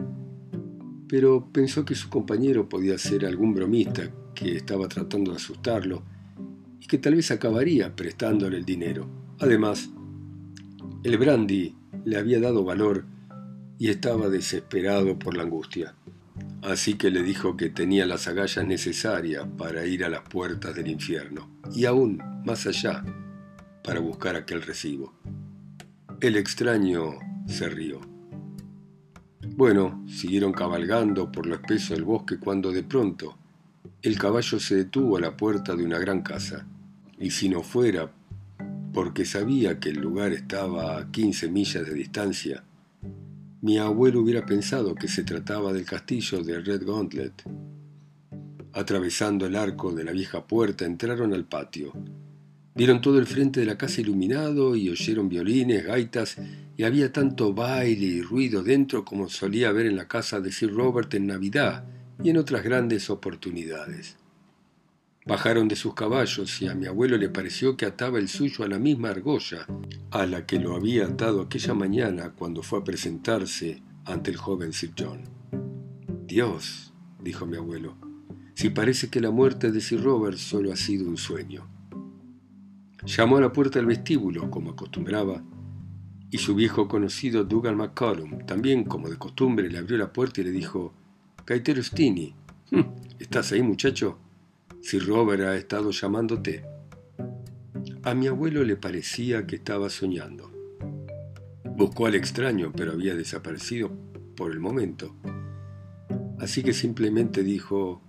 pero 1.10 1.48
pensó 1.52 1.84
que 1.84 1.96
su 1.96 2.08
compañero 2.08 2.68
podía 2.68 2.96
ser 2.96 3.26
algún 3.26 3.52
bromista 3.52 4.08
que 4.32 4.54
estaba 4.54 4.86
tratando 4.86 5.32
de 5.32 5.38
asustarlo 5.38 6.04
y 6.80 6.86
que 6.86 6.98
tal 6.98 7.16
vez 7.16 7.32
acabaría 7.32 7.96
prestándole 7.96 8.56
el 8.56 8.64
dinero. 8.64 9.08
Además, 9.40 9.90
el 11.02 11.18
brandy 11.18 11.74
le 12.04 12.16
había 12.16 12.38
dado 12.38 12.62
valor 12.62 13.06
y 13.80 13.88
estaba 13.88 14.28
desesperado 14.28 15.18
por 15.18 15.34
la 15.34 15.42
angustia. 15.42 15.94
Así 16.60 16.94
que 16.94 17.10
le 17.10 17.22
dijo 17.22 17.56
que 17.56 17.70
tenía 17.70 18.04
las 18.04 18.28
agallas 18.28 18.66
necesarias 18.66 19.46
para 19.56 19.86
ir 19.86 20.04
a 20.04 20.10
las 20.10 20.20
puertas 20.20 20.74
del 20.74 20.88
infierno 20.88 21.48
y 21.74 21.86
aún 21.86 22.22
más 22.44 22.66
allá 22.66 23.02
para 23.82 24.00
buscar 24.00 24.36
aquel 24.36 24.60
recibo. 24.60 25.14
El 26.20 26.36
extraño 26.36 27.20
se 27.46 27.70
rió. 27.70 28.02
Bueno, 29.56 30.04
siguieron 30.06 30.52
cabalgando 30.52 31.32
por 31.32 31.46
lo 31.46 31.54
espeso 31.54 31.94
del 31.94 32.04
bosque 32.04 32.38
cuando 32.38 32.72
de 32.72 32.82
pronto 32.82 33.38
el 34.02 34.18
caballo 34.18 34.60
se 34.60 34.76
detuvo 34.76 35.16
a 35.16 35.20
la 35.20 35.38
puerta 35.38 35.74
de 35.74 35.84
una 35.84 35.98
gran 35.98 36.20
casa. 36.20 36.66
Y 37.18 37.30
si 37.30 37.48
no 37.48 37.62
fuera 37.62 38.12
porque 38.92 39.24
sabía 39.24 39.80
que 39.80 39.88
el 39.88 40.00
lugar 40.00 40.32
estaba 40.32 40.98
a 40.98 41.10
15 41.10 41.48
millas 41.48 41.86
de 41.86 41.94
distancia, 41.94 42.64
mi 43.62 43.76
abuelo 43.76 44.20
hubiera 44.20 44.46
pensado 44.46 44.94
que 44.94 45.06
se 45.06 45.22
trataba 45.22 45.72
del 45.72 45.84
castillo 45.84 46.42
de 46.42 46.60
Red 46.60 46.86
Gauntlet. 46.86 47.42
Atravesando 48.72 49.46
el 49.46 49.56
arco 49.56 49.92
de 49.92 50.04
la 50.04 50.12
vieja 50.12 50.46
puerta 50.46 50.86
entraron 50.86 51.34
al 51.34 51.44
patio. 51.44 51.92
Vieron 52.74 53.02
todo 53.02 53.18
el 53.18 53.26
frente 53.26 53.60
de 53.60 53.66
la 53.66 53.76
casa 53.76 54.00
iluminado 54.00 54.76
y 54.76 54.88
oyeron 54.88 55.28
violines, 55.28 55.84
gaitas 55.84 56.38
y 56.76 56.84
había 56.84 57.12
tanto 57.12 57.52
baile 57.52 58.06
y 58.06 58.22
ruido 58.22 58.62
dentro 58.62 59.04
como 59.04 59.28
solía 59.28 59.68
haber 59.68 59.86
en 59.86 59.96
la 59.96 60.08
casa 60.08 60.40
de 60.40 60.52
Sir 60.52 60.72
Robert 60.72 61.12
en 61.12 61.26
Navidad 61.26 61.84
y 62.22 62.30
en 62.30 62.38
otras 62.38 62.62
grandes 62.62 63.10
oportunidades. 63.10 64.16
Bajaron 65.30 65.68
de 65.68 65.76
sus 65.76 65.94
caballos 65.94 66.60
y 66.60 66.66
a 66.66 66.74
mi 66.74 66.86
abuelo 66.86 67.16
le 67.16 67.28
pareció 67.28 67.76
que 67.76 67.86
ataba 67.86 68.18
el 68.18 68.26
suyo 68.26 68.64
a 68.64 68.68
la 68.68 68.80
misma 68.80 69.10
argolla 69.10 69.64
a 70.10 70.26
la 70.26 70.44
que 70.44 70.58
lo 70.58 70.74
había 70.74 71.06
atado 71.06 71.40
aquella 71.40 71.72
mañana 71.72 72.32
cuando 72.32 72.64
fue 72.64 72.80
a 72.80 72.82
presentarse 72.82 73.80
ante 74.04 74.32
el 74.32 74.36
joven 74.36 74.72
Sir 74.72 74.90
John. 74.98 75.20
Dios, 76.26 76.92
dijo 77.22 77.46
mi 77.46 77.56
abuelo, 77.56 77.94
si 78.54 78.70
parece 78.70 79.08
que 79.08 79.20
la 79.20 79.30
muerte 79.30 79.70
de 79.70 79.80
Sir 79.80 80.02
Robert 80.02 80.36
solo 80.36 80.72
ha 80.72 80.76
sido 80.76 81.08
un 81.08 81.16
sueño. 81.16 81.64
Llamó 83.06 83.36
a 83.36 83.42
la 83.42 83.52
puerta 83.52 83.78
del 83.78 83.86
vestíbulo, 83.86 84.50
como 84.50 84.70
acostumbraba, 84.70 85.44
y 86.28 86.38
su 86.38 86.56
viejo 86.56 86.88
conocido 86.88 87.44
Dougal 87.44 87.76
McCollum, 87.76 88.46
también 88.46 88.82
como 88.82 89.08
de 89.08 89.16
costumbre, 89.16 89.70
le 89.70 89.78
abrió 89.78 89.96
la 89.96 90.12
puerta 90.12 90.40
y 90.40 90.44
le 90.44 90.50
dijo, 90.50 90.92
Caetero 91.44 91.80
Stini, 91.84 92.34
¿estás 93.20 93.52
ahí 93.52 93.62
muchacho? 93.62 94.18
Si 94.80 94.98
Robert 94.98 95.42
ha 95.42 95.56
estado 95.56 95.90
llamándote. 95.90 96.64
A 98.02 98.14
mi 98.14 98.26
abuelo 98.26 98.64
le 98.64 98.76
parecía 98.76 99.46
que 99.46 99.56
estaba 99.56 99.90
soñando. 99.90 100.50
Buscó 101.76 102.06
al 102.06 102.14
extraño, 102.14 102.72
pero 102.74 102.92
había 102.92 103.14
desaparecido 103.14 103.90
por 104.36 104.52
el 104.52 104.60
momento. 104.60 105.14
Así 106.38 106.62
que 106.62 106.72
simplemente 106.72 107.42
dijo, 107.42 108.00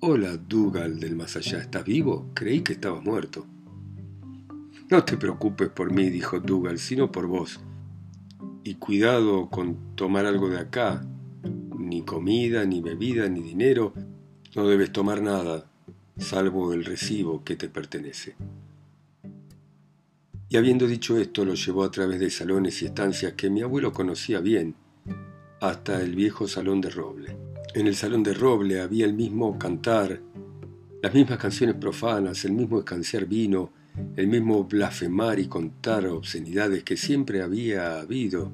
Hola, 0.00 0.36
Dougal 0.36 1.00
del 1.00 1.16
más 1.16 1.36
allá, 1.36 1.58
¿estás 1.58 1.84
vivo? 1.84 2.30
Creí 2.34 2.60
que 2.60 2.74
estabas 2.74 3.02
muerto. 3.02 3.46
No 4.90 5.04
te 5.04 5.16
preocupes 5.16 5.70
por 5.70 5.90
mí, 5.90 6.10
dijo 6.10 6.38
Dougal, 6.40 6.78
sino 6.78 7.10
por 7.10 7.26
vos. 7.26 7.60
Y 8.62 8.74
cuidado 8.74 9.48
con 9.48 9.96
tomar 9.96 10.26
algo 10.26 10.50
de 10.50 10.58
acá, 10.58 11.02
ni 11.78 12.02
comida, 12.02 12.64
ni 12.66 12.82
bebida, 12.82 13.28
ni 13.28 13.40
dinero, 13.40 13.94
No 14.54 14.68
debes 14.68 14.92
tomar 14.92 15.22
nada, 15.22 15.64
salvo 16.18 16.74
el 16.74 16.84
recibo 16.84 17.42
que 17.42 17.56
te 17.56 17.70
pertenece. 17.70 18.36
Y 20.50 20.58
habiendo 20.58 20.86
dicho 20.86 21.16
esto, 21.16 21.46
lo 21.46 21.54
llevó 21.54 21.84
a 21.84 21.90
través 21.90 22.20
de 22.20 22.28
salones 22.28 22.82
y 22.82 22.84
estancias 22.84 23.32
que 23.32 23.48
mi 23.48 23.62
abuelo 23.62 23.94
conocía 23.94 24.40
bien, 24.40 24.74
hasta 25.58 26.02
el 26.02 26.14
viejo 26.14 26.46
salón 26.46 26.82
de 26.82 26.90
roble. 26.90 27.34
En 27.74 27.86
el 27.86 27.96
salón 27.96 28.22
de 28.22 28.34
roble 28.34 28.82
había 28.82 29.06
el 29.06 29.14
mismo 29.14 29.58
cantar, 29.58 30.20
las 31.00 31.14
mismas 31.14 31.38
canciones 31.38 31.76
profanas, 31.76 32.44
el 32.44 32.52
mismo 32.52 32.78
escanciar 32.78 33.24
vino, 33.24 33.72
el 34.16 34.26
mismo 34.26 34.64
blasfemar 34.64 35.38
y 35.38 35.46
contar 35.46 36.06
obscenidades 36.06 36.84
que 36.84 36.98
siempre 36.98 37.40
había 37.40 38.00
habido 38.00 38.52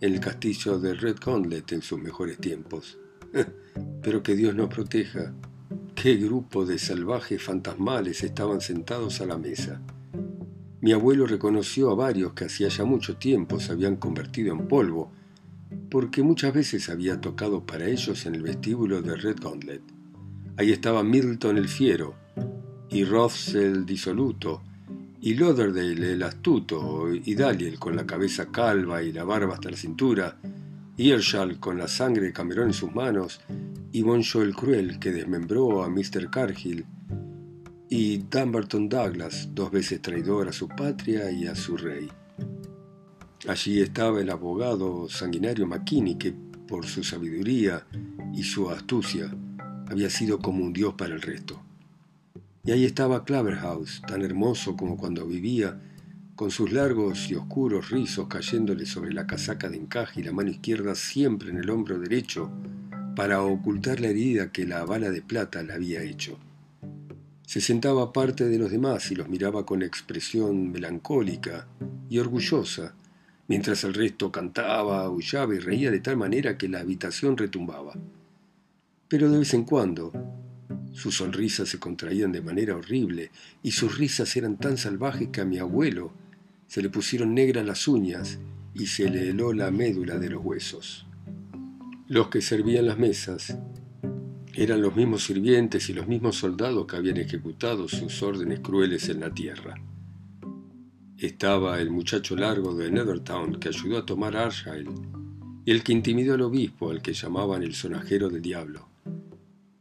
en 0.00 0.14
el 0.14 0.20
castillo 0.20 0.78
de 0.78 0.94
Red 0.94 1.16
Gauntlet 1.22 1.70
en 1.72 1.82
sus 1.82 2.00
mejores 2.00 2.38
tiempos. 2.38 2.98
Pero 4.02 4.22
que 4.22 4.36
Dios 4.36 4.54
nos 4.54 4.68
proteja. 4.68 5.32
Qué 5.94 6.16
grupo 6.16 6.66
de 6.66 6.78
salvajes 6.78 7.42
fantasmales 7.42 8.22
estaban 8.22 8.60
sentados 8.60 9.20
a 9.20 9.26
la 9.26 9.38
mesa. 9.38 9.80
Mi 10.80 10.92
abuelo 10.92 11.26
reconoció 11.26 11.90
a 11.90 11.94
varios 11.94 12.34
que 12.34 12.44
hacía 12.44 12.68
ya 12.68 12.84
mucho 12.84 13.16
tiempo 13.16 13.58
se 13.58 13.72
habían 13.72 13.96
convertido 13.96 14.52
en 14.52 14.68
polvo, 14.68 15.10
porque 15.90 16.22
muchas 16.22 16.52
veces 16.52 16.90
había 16.90 17.20
tocado 17.20 17.64
para 17.64 17.86
ellos 17.86 18.26
en 18.26 18.34
el 18.34 18.42
vestíbulo 18.42 19.00
de 19.00 19.16
Red 19.16 19.38
Gauntlet. 19.40 19.80
Ahí 20.56 20.72
estaba 20.72 21.02
Middleton 21.02 21.56
el 21.56 21.68
fiero, 21.68 22.14
y 22.90 23.04
Roths 23.04 23.54
el 23.54 23.86
disoluto, 23.86 24.62
y 25.20 25.34
Lauderdale 25.34 26.12
el 26.12 26.22
astuto, 26.22 27.08
y 27.12 27.34
Daliel 27.34 27.78
con 27.78 27.96
la 27.96 28.04
cabeza 28.04 28.52
calva 28.52 29.02
y 29.02 29.12
la 29.12 29.24
barba 29.24 29.54
hasta 29.54 29.70
la 29.70 29.76
cintura, 29.76 30.36
Earshall 30.96 31.58
con 31.58 31.78
la 31.78 31.88
sangre 31.88 32.26
de 32.26 32.32
Camerón 32.32 32.68
en 32.68 32.74
sus 32.74 32.94
manos, 32.94 33.40
y 33.92 34.02
Boncho 34.02 34.42
el 34.42 34.54
cruel 34.54 34.98
que 34.98 35.12
desmembró 35.12 35.82
a 35.82 35.88
Mr. 35.88 36.30
Cargill, 36.30 36.84
y 37.88 38.18
Dumbarton 38.18 38.88
Douglas, 38.88 39.48
dos 39.52 39.70
veces 39.70 40.00
traidor 40.00 40.48
a 40.48 40.52
su 40.52 40.68
patria 40.68 41.30
y 41.30 41.46
a 41.46 41.54
su 41.54 41.76
rey. 41.76 42.08
Allí 43.46 43.80
estaba 43.80 44.20
el 44.20 44.30
abogado 44.30 45.08
sanguinario 45.08 45.66
McKinney, 45.66 46.14
que 46.16 46.32
por 46.66 46.86
su 46.86 47.04
sabiduría 47.04 47.86
y 48.32 48.42
su 48.42 48.70
astucia 48.70 49.30
había 49.86 50.08
sido 50.10 50.38
como 50.38 50.64
un 50.64 50.72
dios 50.72 50.94
para 50.94 51.14
el 51.14 51.20
resto. 51.20 51.62
Y 52.64 52.72
ahí 52.72 52.84
estaba 52.84 53.24
Claverhouse, 53.24 54.00
tan 54.06 54.22
hermoso 54.22 54.76
como 54.76 54.96
cuando 54.96 55.26
vivía, 55.26 55.78
con 56.36 56.50
sus 56.50 56.72
largos 56.72 57.30
y 57.30 57.36
oscuros 57.36 57.90
rizos 57.90 58.26
cayéndole 58.26 58.86
sobre 58.86 59.12
la 59.12 59.26
casaca 59.26 59.68
de 59.68 59.76
encaje 59.76 60.20
y 60.20 60.24
la 60.24 60.32
mano 60.32 60.50
izquierda 60.50 60.94
siempre 60.94 61.50
en 61.50 61.58
el 61.58 61.70
hombro 61.70 61.98
derecho, 61.98 62.50
para 63.14 63.42
ocultar 63.42 64.00
la 64.00 64.08
herida 64.08 64.50
que 64.50 64.66
la 64.66 64.84
bala 64.84 65.10
de 65.10 65.22
plata 65.22 65.62
le 65.62 65.72
había 65.72 66.02
hecho. 66.02 66.38
Se 67.46 67.60
sentaba 67.60 68.02
aparte 68.02 68.46
de 68.46 68.58
los 68.58 68.72
demás 68.72 69.10
y 69.12 69.14
los 69.14 69.28
miraba 69.28 69.64
con 69.64 69.82
expresión 69.82 70.72
melancólica 70.72 71.68
y 72.08 72.18
orgullosa, 72.18 72.94
mientras 73.46 73.84
el 73.84 73.94
resto 73.94 74.32
cantaba, 74.32 75.04
aullaba 75.04 75.54
y 75.54 75.60
reía 75.60 75.92
de 75.92 76.00
tal 76.00 76.16
manera 76.16 76.58
que 76.58 76.68
la 76.68 76.80
habitación 76.80 77.36
retumbaba. 77.36 77.94
Pero 79.06 79.30
de 79.30 79.38
vez 79.38 79.54
en 79.54 79.62
cuando, 79.64 80.12
sus 80.92 81.16
sonrisas 81.16 81.68
se 81.68 81.78
contraían 81.78 82.32
de 82.32 82.40
manera 82.40 82.74
horrible 82.74 83.30
y 83.62 83.70
sus 83.70 83.96
risas 83.98 84.34
eran 84.36 84.56
tan 84.56 84.76
salvajes 84.76 85.28
que 85.28 85.40
a 85.40 85.44
mi 85.44 85.58
abuelo 85.58 86.23
se 86.74 86.82
le 86.82 86.90
pusieron 86.90 87.36
negras 87.36 87.64
las 87.64 87.86
uñas 87.86 88.40
y 88.74 88.86
se 88.86 89.08
le 89.08 89.28
heló 89.28 89.52
la 89.52 89.70
médula 89.70 90.18
de 90.18 90.28
los 90.28 90.44
huesos. 90.44 91.06
Los 92.08 92.30
que 92.30 92.40
servían 92.40 92.86
las 92.86 92.98
mesas 92.98 93.56
eran 94.54 94.82
los 94.82 94.96
mismos 94.96 95.22
sirvientes 95.22 95.88
y 95.88 95.92
los 95.92 96.08
mismos 96.08 96.34
soldados 96.34 96.84
que 96.88 96.96
habían 96.96 97.18
ejecutado 97.18 97.86
sus 97.86 98.20
órdenes 98.24 98.58
crueles 98.58 99.08
en 99.08 99.20
la 99.20 99.32
tierra. 99.32 99.76
Estaba 101.16 101.80
el 101.80 101.90
muchacho 101.90 102.34
largo 102.34 102.74
de 102.74 102.90
Nethertown 102.90 103.60
que 103.60 103.68
ayudó 103.68 103.98
a 103.98 104.04
tomar 104.04 104.36
Argyle 104.36 104.90
y 105.64 105.70
el 105.70 105.84
que 105.84 105.92
intimidó 105.92 106.34
al 106.34 106.42
obispo 106.42 106.90
al 106.90 107.02
que 107.02 107.12
llamaban 107.12 107.62
el 107.62 107.76
sonajero 107.76 108.30
del 108.30 108.42
diablo, 108.42 108.88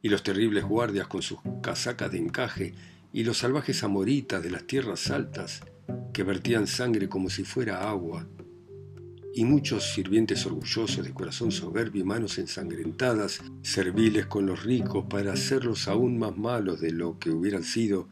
y 0.03 0.09
los 0.09 0.21
terribles 0.21 0.63
guardias 0.63 1.07
con 1.07 1.23
sus 1.23 1.39
casacas 1.63 2.11
de 2.11 2.19
encaje 2.19 2.75
y 3.11 3.23
los 3.23 3.39
salvajes 3.39 3.83
amoritas 3.83 4.43
de 4.43 4.51
las 4.51 4.67
tierras 4.67 5.09
altas 5.09 5.63
que 6.13 6.23
vertían 6.23 6.67
sangre 6.67 7.09
como 7.09 7.29
si 7.29 7.43
fuera 7.43 7.89
agua 7.89 8.27
y 9.35 9.45
muchos 9.45 9.93
sirvientes 9.93 10.45
orgullosos 10.45 11.03
de 11.03 11.11
corazón 11.11 11.51
soberbio 11.51 12.03
y 12.03 12.05
manos 12.05 12.37
ensangrentadas, 12.37 13.41
serviles 13.63 14.27
con 14.27 14.45
los 14.45 14.63
ricos 14.63 15.05
para 15.09 15.33
hacerlos 15.33 15.87
aún 15.87 16.19
más 16.19 16.37
malos 16.37 16.79
de 16.79 16.91
lo 16.91 17.17
que 17.17 17.31
hubieran 17.31 17.63
sido, 17.63 18.07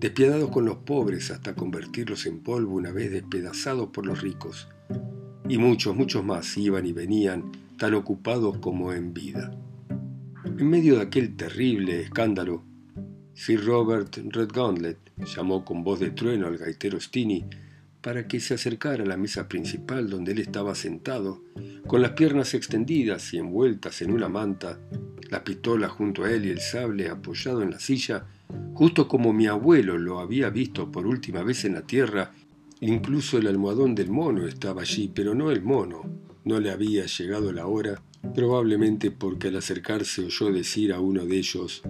despiadados 0.00 0.50
con 0.50 0.64
los 0.64 0.78
pobres 0.78 1.30
hasta 1.30 1.54
convertirlos 1.54 2.24
en 2.24 2.42
polvo 2.42 2.76
una 2.76 2.90
vez 2.90 3.12
despedazados 3.12 3.90
por 3.90 4.06
los 4.06 4.22
ricos. 4.22 4.68
Y 5.46 5.58
muchos, 5.58 5.94
muchos 5.94 6.24
más 6.24 6.56
iban 6.56 6.86
y 6.86 6.92
venían, 6.94 7.52
tan 7.76 7.92
ocupados 7.92 8.56
como 8.58 8.94
en 8.94 9.12
vida. 9.12 9.54
En 10.44 10.70
medio 10.70 10.96
de 10.96 11.02
aquel 11.02 11.36
terrible 11.36 12.00
escándalo, 12.00 12.64
Sir 13.34 13.62
Robert 13.62 14.16
Redgauntlet 14.16 15.05
llamó 15.24 15.64
con 15.64 15.82
voz 15.82 16.00
de 16.00 16.10
trueno 16.10 16.46
al 16.46 16.58
gaitero 16.58 17.00
Stini 17.00 17.44
para 18.00 18.28
que 18.28 18.38
se 18.38 18.54
acercara 18.54 19.02
a 19.02 19.06
la 19.06 19.16
mesa 19.16 19.48
principal 19.48 20.08
donde 20.08 20.32
él 20.32 20.38
estaba 20.38 20.74
sentado, 20.74 21.42
con 21.86 22.02
las 22.02 22.12
piernas 22.12 22.54
extendidas 22.54 23.34
y 23.34 23.38
envueltas 23.38 24.00
en 24.00 24.12
una 24.12 24.28
manta, 24.28 24.78
la 25.28 25.42
pistola 25.42 25.88
junto 25.88 26.22
a 26.22 26.30
él 26.30 26.46
y 26.46 26.50
el 26.50 26.60
sable 26.60 27.08
apoyado 27.08 27.62
en 27.62 27.72
la 27.72 27.80
silla, 27.80 28.26
justo 28.74 29.08
como 29.08 29.32
mi 29.32 29.48
abuelo 29.48 29.98
lo 29.98 30.20
había 30.20 30.50
visto 30.50 30.92
por 30.92 31.04
última 31.04 31.42
vez 31.42 31.64
en 31.64 31.74
la 31.74 31.82
tierra, 31.82 32.32
incluso 32.80 33.38
el 33.38 33.48
almohadón 33.48 33.96
del 33.96 34.10
mono 34.10 34.46
estaba 34.46 34.82
allí, 34.82 35.10
pero 35.12 35.34
no 35.34 35.50
el 35.50 35.62
mono, 35.62 36.08
no 36.44 36.60
le 36.60 36.70
había 36.70 37.06
llegado 37.06 37.52
la 37.52 37.66
hora, 37.66 38.00
probablemente 38.36 39.10
porque 39.10 39.48
al 39.48 39.56
acercarse 39.56 40.24
oyó 40.24 40.52
decir 40.52 40.92
a 40.92 41.00
uno 41.00 41.26
de 41.26 41.38
ellos, 41.38 41.82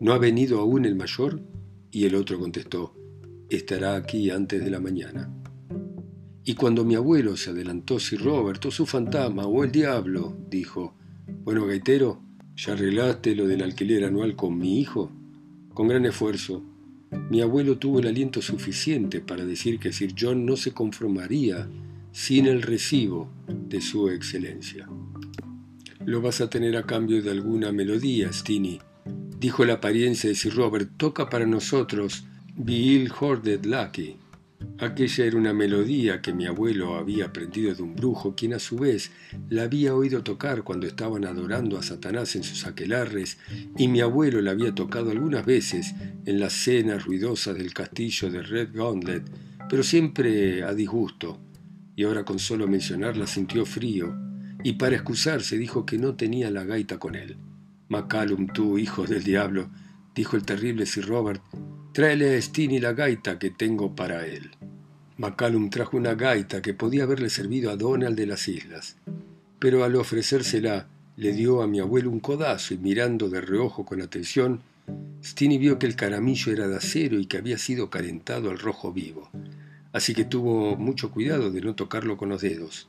¿No 0.00 0.12
ha 0.12 0.18
venido 0.18 0.60
aún 0.60 0.84
el 0.84 0.96
mayor? 0.96 1.40
Y 1.94 2.06
el 2.06 2.16
otro 2.16 2.40
contestó, 2.40 2.92
estará 3.48 3.94
aquí 3.94 4.28
antes 4.28 4.64
de 4.64 4.68
la 4.68 4.80
mañana. 4.80 5.32
Y 6.44 6.54
cuando 6.54 6.84
mi 6.84 6.96
abuelo 6.96 7.36
se 7.36 7.50
adelantó, 7.50 8.00
si 8.00 8.16
Roberto, 8.16 8.72
su 8.72 8.84
fantasma 8.84 9.46
o 9.46 9.62
el 9.62 9.70
diablo, 9.70 10.36
dijo, 10.50 10.96
bueno, 11.44 11.66
gaitero, 11.66 12.20
¿ya 12.56 12.72
arreglaste 12.72 13.36
lo 13.36 13.46
del 13.46 13.62
alquiler 13.62 14.04
anual 14.04 14.34
con 14.34 14.58
mi 14.58 14.80
hijo? 14.80 15.12
Con 15.72 15.86
gran 15.86 16.04
esfuerzo, 16.04 16.64
mi 17.30 17.40
abuelo 17.40 17.78
tuvo 17.78 18.00
el 18.00 18.08
aliento 18.08 18.42
suficiente 18.42 19.20
para 19.20 19.44
decir 19.44 19.78
que 19.78 19.92
Sir 19.92 20.14
John 20.18 20.44
no 20.44 20.56
se 20.56 20.72
conformaría 20.72 21.68
sin 22.10 22.46
el 22.46 22.62
recibo 22.62 23.30
de 23.46 23.80
su 23.80 24.08
excelencia. 24.08 24.88
Lo 26.04 26.20
vas 26.20 26.40
a 26.40 26.50
tener 26.50 26.76
a 26.76 26.82
cambio 26.82 27.22
de 27.22 27.30
alguna 27.30 27.70
melodía, 27.70 28.32
Stini, 28.32 28.80
dijo 29.38 29.64
la 29.64 29.74
apariencia 29.74 30.28
de 30.28 30.34
Sir 30.34 30.54
Robert. 30.54 30.90
Toca 30.96 31.28
para 31.28 31.46
nosotros 31.46 32.24
Bill 32.56 33.10
Horded 33.18 33.64
Lucky. 33.64 34.16
Aquella 34.78 35.24
era 35.24 35.36
una 35.36 35.52
melodía 35.52 36.22
que 36.22 36.32
mi 36.32 36.46
abuelo 36.46 36.96
había 36.96 37.26
aprendido 37.26 37.74
de 37.74 37.82
un 37.82 37.94
brujo, 37.94 38.34
quien 38.34 38.54
a 38.54 38.58
su 38.58 38.76
vez 38.76 39.10
la 39.50 39.64
había 39.64 39.94
oído 39.94 40.22
tocar 40.22 40.62
cuando 40.62 40.86
estaban 40.86 41.24
adorando 41.24 41.78
a 41.78 41.82
Satanás 41.82 42.34
en 42.34 42.44
sus 42.44 42.66
aquelarres, 42.66 43.38
y 43.76 43.88
mi 43.88 44.00
abuelo 44.00 44.40
la 44.40 44.52
había 44.52 44.74
tocado 44.74 45.10
algunas 45.10 45.44
veces 45.44 45.94
en 46.24 46.40
las 46.40 46.54
cenas 46.54 47.04
ruidosas 47.04 47.56
del 47.56 47.74
castillo 47.74 48.30
de 48.30 48.42
Red 48.42 48.70
Gauntlet, 48.72 49.24
pero 49.68 49.82
siempre 49.82 50.62
a 50.62 50.72
disgusto, 50.72 51.38
y 51.94 52.04
ahora 52.04 52.24
con 52.24 52.38
solo 52.38 52.66
mencionarla 52.66 53.26
sintió 53.26 53.66
frío, 53.66 54.14
y 54.62 54.74
para 54.74 54.96
excusarse 54.96 55.58
dijo 55.58 55.84
que 55.84 55.98
no 55.98 56.14
tenía 56.14 56.50
la 56.50 56.64
gaita 56.64 56.98
con 56.98 57.14
él. 57.14 57.36
Macallum, 57.88 58.46
tú, 58.46 58.78
hijo 58.78 59.04
del 59.04 59.22
diablo, 59.22 59.68
dijo 60.14 60.36
el 60.36 60.44
terrible 60.44 60.86
Sir 60.86 61.06
Robert, 61.06 61.42
Tráele 61.92 62.36
a 62.36 62.42
Stini 62.42 62.80
la 62.80 62.92
gaita 62.92 63.38
que 63.38 63.50
tengo 63.50 63.94
para 63.94 64.26
él. 64.26 64.50
Macallum 65.16 65.70
trajo 65.70 65.96
una 65.96 66.14
gaita 66.14 66.60
que 66.60 66.74
podía 66.74 67.04
haberle 67.04 67.30
servido 67.30 67.70
a 67.70 67.76
Donald 67.76 68.16
de 68.16 68.26
las 68.26 68.48
islas, 68.48 68.96
pero 69.60 69.84
al 69.84 69.94
ofrecérsela 69.94 70.88
le 71.16 71.32
dio 71.32 71.62
a 71.62 71.68
mi 71.68 71.78
abuelo 71.78 72.10
un 72.10 72.20
codazo 72.20 72.74
y 72.74 72.78
mirando 72.78 73.28
de 73.28 73.40
reojo 73.40 73.84
con 73.84 74.02
atención, 74.02 74.62
Stini 75.22 75.58
vio 75.58 75.78
que 75.78 75.86
el 75.86 75.94
caramillo 75.94 76.52
era 76.52 76.66
de 76.66 76.76
acero 76.76 77.18
y 77.20 77.26
que 77.26 77.38
había 77.38 77.58
sido 77.58 77.90
calentado 77.90 78.50
al 78.50 78.58
rojo 78.58 78.92
vivo, 78.92 79.30
así 79.92 80.14
que 80.14 80.24
tuvo 80.24 80.76
mucho 80.76 81.10
cuidado 81.10 81.50
de 81.50 81.60
no 81.60 81.74
tocarlo 81.74 82.16
con 82.16 82.30
los 82.30 82.42
dedos. 82.42 82.88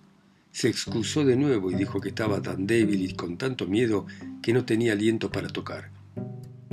Se 0.56 0.70
excusó 0.70 1.26
de 1.26 1.36
nuevo 1.36 1.70
y 1.70 1.76
dijo 1.76 2.00
que 2.00 2.08
estaba 2.08 2.42
tan 2.42 2.66
débil 2.66 3.02
y 3.02 3.14
con 3.14 3.38
tanto 3.38 3.68
miedo 3.68 4.06
que 4.42 4.54
no 4.54 4.64
tenía 4.64 4.94
aliento 4.94 5.30
para 5.30 5.50
tocar. 5.50 5.92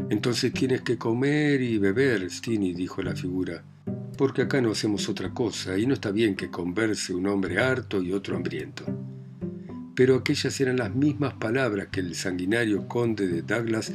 Entonces 0.09 0.53
tienes 0.53 0.83
que 0.83 0.99
comer 0.99 1.61
y 1.61 1.79
beber, 1.79 2.31
Stini, 2.31 2.75
dijo 2.75 3.03
la 3.03 3.17
figura, 3.17 3.65
porque 4.17 4.43
acá 4.43 4.61
no 4.61 4.71
hacemos 4.71 5.09
otra 5.09 5.35
cosa 5.35 5.77
y 5.77 5.89
no 5.89 5.95
está 5.95 6.13
bien 6.13 6.37
que 6.37 6.49
converse 6.49 7.13
un 7.13 7.27
hombre 7.27 7.59
harto 7.59 8.01
y 8.01 8.13
otro 8.13 8.37
hambriento. 8.37 8.85
Pero 9.97 10.15
aquellas 10.15 10.61
eran 10.61 10.77
las 10.77 10.95
mismas 10.95 11.35
palabras 11.35 11.89
que 11.91 11.99
el 11.99 12.15
sanguinario 12.15 12.87
conde 12.87 13.27
de 13.27 13.43
Douglas 13.43 13.93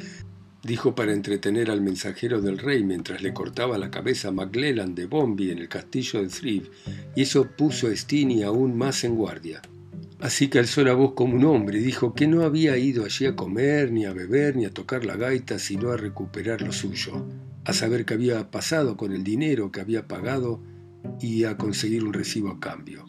dijo 0.64 0.96
para 0.96 1.14
entretener 1.14 1.72
al 1.72 1.80
mensajero 1.80 2.42
del 2.42 2.58
rey 2.58 2.84
mientras 2.84 3.22
le 3.22 3.34
cortaba 3.34 3.78
la 3.78 3.90
cabeza 3.90 4.28
a 4.28 4.32
MacLellan 4.32 4.96
de 4.96 5.06
Bombi 5.06 5.50
en 5.50 5.60
el 5.60 5.70
castillo 5.70 6.22
de 6.22 6.28
Thrive, 6.28 6.70
y 7.16 7.22
eso 7.22 7.48
puso 7.48 7.88
a 7.88 7.96
Stini 7.96 8.44
aún 8.44 8.78
más 8.78 9.06
en 9.06 9.16
guardia. 9.16 9.62
Así 10.20 10.48
que 10.48 10.58
alzó 10.58 10.84
la 10.84 10.96
voz 10.96 11.14
como 11.14 11.36
un 11.36 11.46
hombre 11.46 11.78
y 11.78 11.84
dijo 11.84 12.16
que 12.16 12.28
no 12.28 12.42
había 12.42 12.76
ido 12.78 13.06
allí 13.06 13.28
a 13.28 13.36
comer, 13.36 13.92
ni 13.92 14.06
a 14.06 14.14
beber, 14.14 14.56
ni 14.56 14.66
a 14.66 14.74
tocar 14.74 15.06
la 15.06 15.16
gaita, 15.16 15.60
sino 15.60 15.92
a 15.92 15.98
recuperar 15.98 16.64
lo 16.64 16.72
suyo, 16.72 17.24
a 17.66 17.74
saber 17.74 18.04
qué 18.04 18.16
había 18.16 18.50
pasado 18.50 18.98
con 18.98 19.12
el 19.12 19.24
dinero 19.24 19.72
que 19.72 19.80
había 19.80 20.08
pagado 20.08 20.60
y 21.22 21.44
a 21.44 21.56
conseguir 21.56 22.04
un 22.04 22.14
recibo 22.14 22.50
a 22.50 22.60
cambio. 22.60 23.06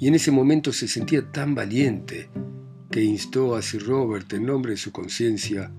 Y 0.00 0.08
en 0.08 0.16
ese 0.16 0.32
momento 0.32 0.72
se 0.72 0.88
sentía 0.88 1.30
tan 1.30 1.54
valiente 1.54 2.28
que 2.90 3.04
instó 3.04 3.54
a 3.54 3.62
Sir 3.62 3.86
Robert 3.86 4.32
en 4.32 4.46
nombre 4.46 4.72
de 4.72 4.76
su 4.76 4.90
conciencia, 4.90 5.70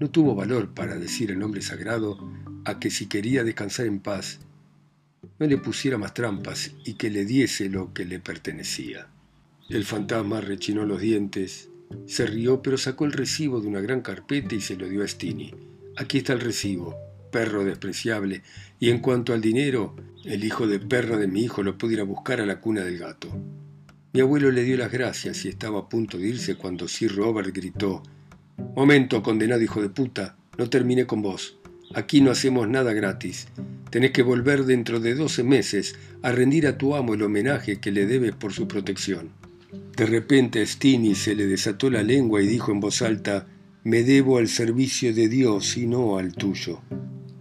no 0.00 0.10
tuvo 0.10 0.34
valor 0.34 0.74
para 0.74 0.96
decir 0.96 1.30
el 1.30 1.38
nombre 1.38 1.62
sagrado 1.62 2.18
a 2.64 2.80
que 2.80 2.90
si 2.90 3.06
quería 3.06 3.44
descansar 3.44 3.86
en 3.86 4.00
paz, 4.00 4.40
no 5.38 5.46
le 5.46 5.58
pusiera 5.58 5.98
más 5.98 6.14
trampas 6.14 6.72
y 6.84 6.94
que 6.94 7.10
le 7.10 7.24
diese 7.24 7.68
lo 7.68 7.92
que 7.92 8.04
le 8.04 8.18
pertenecía. 8.18 9.13
El 9.70 9.84
fantasma 9.84 10.42
rechinó 10.42 10.84
los 10.84 11.00
dientes, 11.00 11.70
se 12.06 12.26
rió, 12.26 12.60
pero 12.60 12.76
sacó 12.76 13.06
el 13.06 13.12
recibo 13.12 13.60
de 13.60 13.68
una 13.68 13.80
gran 13.80 14.02
carpeta 14.02 14.54
y 14.54 14.60
se 14.60 14.76
lo 14.76 14.88
dio 14.88 15.02
a 15.02 15.08
Stini. 15.08 15.54
Aquí 15.96 16.18
está 16.18 16.34
el 16.34 16.40
recibo, 16.40 16.94
perro 17.30 17.64
despreciable, 17.64 18.42
y 18.78 18.90
en 18.90 18.98
cuanto 18.98 19.32
al 19.32 19.40
dinero, 19.40 19.96
el 20.24 20.44
hijo 20.44 20.66
de 20.66 20.80
perra 20.80 21.16
de 21.16 21.28
mi 21.28 21.42
hijo 21.42 21.62
lo 21.62 21.78
pudiera 21.78 22.02
buscar 22.02 22.42
a 22.42 22.46
la 22.46 22.60
cuna 22.60 22.82
del 22.82 22.98
gato. 22.98 23.28
Mi 24.12 24.20
abuelo 24.20 24.50
le 24.50 24.64
dio 24.64 24.76
las 24.76 24.92
gracias 24.92 25.44
y 25.44 25.48
estaba 25.48 25.80
a 25.80 25.88
punto 25.88 26.18
de 26.18 26.28
irse 26.28 26.56
cuando 26.56 26.86
Sir 26.86 27.14
Robert 27.16 27.50
gritó 27.54 28.02
Momento, 28.76 29.22
condenado 29.22 29.62
hijo 29.62 29.80
de 29.80 29.88
puta, 29.88 30.36
no 30.58 30.68
terminé 30.68 31.06
con 31.06 31.22
vos. 31.22 31.56
Aquí 31.94 32.20
no 32.20 32.30
hacemos 32.30 32.68
nada 32.68 32.92
gratis. 32.92 33.48
Tenés 33.90 34.12
que 34.12 34.22
volver 34.22 34.64
dentro 34.64 35.00
de 35.00 35.14
doce 35.14 35.42
meses 35.42 35.96
a 36.22 36.32
rendir 36.32 36.66
a 36.66 36.76
tu 36.76 36.94
amo 36.94 37.14
el 37.14 37.22
homenaje 37.22 37.80
que 37.80 37.92
le 37.92 38.06
debes 38.06 38.34
por 38.34 38.52
su 38.52 38.68
protección. 38.68 39.30
De 39.96 40.06
repente 40.06 40.60
a 40.60 40.66
Stini 40.66 41.14
se 41.14 41.34
le 41.34 41.46
desató 41.46 41.88
la 41.90 42.02
lengua 42.02 42.42
y 42.42 42.46
dijo 42.46 42.72
en 42.72 42.80
voz 42.80 43.02
alta, 43.02 43.46
me 43.84 44.02
debo 44.02 44.38
al 44.38 44.48
servicio 44.48 45.14
de 45.14 45.28
Dios 45.28 45.76
y 45.76 45.86
no 45.86 46.18
al 46.18 46.34
tuyo. 46.34 46.80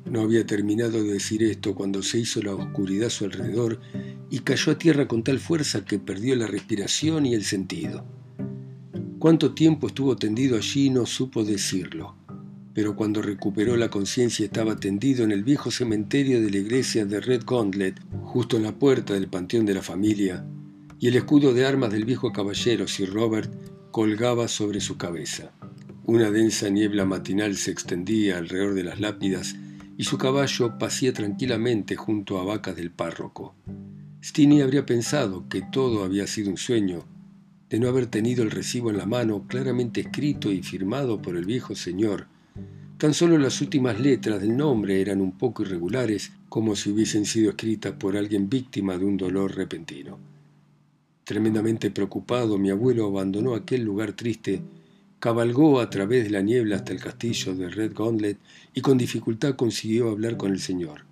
No 0.05 0.21
había 0.21 0.45
terminado 0.45 1.03
de 1.03 1.13
decir 1.13 1.41
esto 1.41 1.73
cuando 1.73 2.03
se 2.03 2.19
hizo 2.19 2.41
la 2.41 2.53
oscuridad 2.53 3.07
a 3.07 3.09
su 3.09 3.25
alrededor 3.25 3.79
y 4.29 4.39
cayó 4.39 4.71
a 4.71 4.77
tierra 4.77 5.07
con 5.07 5.23
tal 5.23 5.39
fuerza 5.39 5.85
que 5.85 5.99
perdió 5.99 6.35
la 6.35 6.45
respiración 6.45 7.25
y 7.25 7.33
el 7.33 7.43
sentido. 7.43 8.05
Cuánto 9.17 9.53
tiempo 9.53 9.87
estuvo 9.87 10.15
tendido 10.15 10.57
allí 10.57 10.89
no 10.89 11.05
supo 11.05 11.43
decirlo, 11.43 12.15
pero 12.73 12.95
cuando 12.95 13.21
recuperó 13.21 13.77
la 13.77 13.89
conciencia 13.89 14.45
estaba 14.45 14.75
tendido 14.75 15.23
en 15.23 15.31
el 15.31 15.43
viejo 15.43 15.71
cementerio 15.71 16.41
de 16.41 16.51
la 16.51 16.57
iglesia 16.57 17.05
de 17.05 17.21
Red 17.21 17.43
Gauntlet, 17.47 17.99
justo 18.23 18.57
en 18.57 18.63
la 18.63 18.73
puerta 18.73 19.13
del 19.13 19.29
panteón 19.29 19.65
de 19.65 19.75
la 19.75 19.81
familia, 19.81 20.45
y 21.03 21.09
el 21.09 21.17
escudo 21.17 21.53
de 21.53 21.65
armas 21.65 21.91
del 21.91 22.05
viejo 22.05 22.31
caballero 22.31 22.87
Sir 22.87 23.11
Robert 23.11 23.53
colgaba 23.91 24.47
sobre 24.47 24.79
su 24.79 24.95
cabeza. 24.95 25.51
Una 26.05 26.31
densa 26.31 26.69
niebla 26.69 27.03
matinal 27.03 27.57
se 27.57 27.71
extendía 27.71 28.37
alrededor 28.37 28.73
de 28.73 28.85
las 28.85 29.01
lápidas 29.01 29.53
y 29.97 30.05
su 30.05 30.17
caballo 30.17 30.77
pasía 30.79 31.11
tranquilamente 31.11 31.97
junto 31.97 32.39
a 32.39 32.45
vacas 32.45 32.77
del 32.77 32.89
párroco. 32.89 33.53
Stini 34.23 34.61
habría 34.61 34.85
pensado 34.85 35.49
que 35.49 35.61
todo 35.61 36.05
había 36.05 36.25
sido 36.25 36.49
un 36.49 36.55
sueño, 36.55 37.03
de 37.69 37.81
no 37.81 37.89
haber 37.89 38.07
tenido 38.07 38.41
el 38.41 38.51
recibo 38.51 38.89
en 38.89 38.97
la 38.97 39.05
mano 39.05 39.45
claramente 39.45 39.99
escrito 39.99 40.53
y 40.53 40.63
firmado 40.63 41.21
por 41.21 41.35
el 41.35 41.43
viejo 41.43 41.75
señor. 41.75 42.27
Tan 42.97 43.13
solo 43.13 43.37
las 43.37 43.59
últimas 43.59 43.99
letras 43.99 44.39
del 44.39 44.55
nombre 44.55 45.01
eran 45.01 45.19
un 45.19 45.37
poco 45.37 45.63
irregulares, 45.63 46.31
como 46.47 46.77
si 46.77 46.91
hubiesen 46.91 47.25
sido 47.25 47.49
escritas 47.49 47.91
por 47.91 48.15
alguien 48.15 48.47
víctima 48.47 48.97
de 48.97 49.03
un 49.03 49.17
dolor 49.17 49.53
repentino. 49.53 50.31
Tremendamente 51.23 51.89
preocupado, 51.89 52.57
mi 52.57 52.69
abuelo 52.69 53.07
abandonó 53.07 53.55
aquel 53.55 53.83
lugar 53.83 54.13
triste, 54.13 54.61
cabalgó 55.19 55.79
a 55.79 55.89
través 55.89 56.25
de 56.25 56.31
la 56.31 56.41
niebla 56.41 56.75
hasta 56.75 56.91
el 56.91 56.99
castillo 56.99 57.55
de 57.55 57.69
Red 57.69 57.93
Gauntlet 57.95 58.37
y 58.73 58.81
con 58.81 58.97
dificultad 58.97 59.55
consiguió 59.55 60.09
hablar 60.09 60.35
con 60.35 60.51
el 60.51 60.59
señor. 60.59 61.05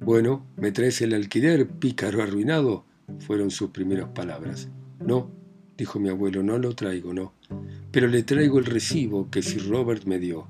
Bueno, 0.00 0.46
¿me 0.56 0.72
traes 0.72 1.02
el 1.02 1.12
alquiler, 1.12 1.68
pícaro 1.68 2.22
arruinado? 2.22 2.86
fueron 3.18 3.50
sus 3.50 3.70
primeras 3.70 4.08
palabras. 4.08 4.68
No, 5.00 5.30
dijo 5.76 6.00
mi 6.00 6.08
abuelo, 6.08 6.42
no 6.42 6.58
lo 6.58 6.74
traigo, 6.74 7.12
no. 7.12 7.34
Pero 7.90 8.08
le 8.08 8.22
traigo 8.22 8.58
el 8.58 8.64
recibo 8.64 9.30
que 9.30 9.42
Sir 9.42 9.68
Robert 9.68 10.04
me 10.06 10.18
dio. 10.18 10.48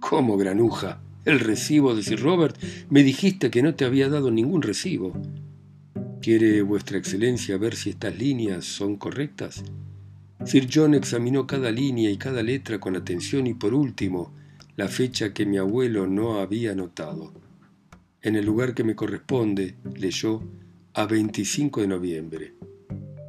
¿Cómo, 0.00 0.36
granuja? 0.36 1.02
¿El 1.24 1.40
recibo 1.40 1.94
de 1.94 2.02
Sir 2.02 2.20
Robert? 2.20 2.56
Me 2.90 3.02
dijiste 3.02 3.50
que 3.50 3.62
no 3.62 3.74
te 3.74 3.84
había 3.84 4.08
dado 4.08 4.30
ningún 4.30 4.62
recibo. 4.62 5.12
¿Quiere 6.24 6.62
vuestra 6.62 6.96
excelencia 6.96 7.58
ver 7.58 7.76
si 7.76 7.90
estas 7.90 8.18
líneas 8.18 8.64
son 8.64 8.96
correctas? 8.96 9.62
Sir 10.46 10.70
John 10.72 10.94
examinó 10.94 11.46
cada 11.46 11.70
línea 11.70 12.10
y 12.10 12.16
cada 12.16 12.42
letra 12.42 12.80
con 12.80 12.96
atención 12.96 13.46
y 13.46 13.52
por 13.52 13.74
último, 13.74 14.32
la 14.74 14.88
fecha 14.88 15.34
que 15.34 15.44
mi 15.44 15.58
abuelo 15.58 16.06
no 16.06 16.40
había 16.40 16.74
notado. 16.74 17.34
En 18.22 18.36
el 18.36 18.46
lugar 18.46 18.72
que 18.72 18.84
me 18.84 18.96
corresponde, 18.96 19.74
leyó, 19.98 20.42
a 20.94 21.04
25 21.04 21.82
de 21.82 21.88
noviembre. 21.88 22.54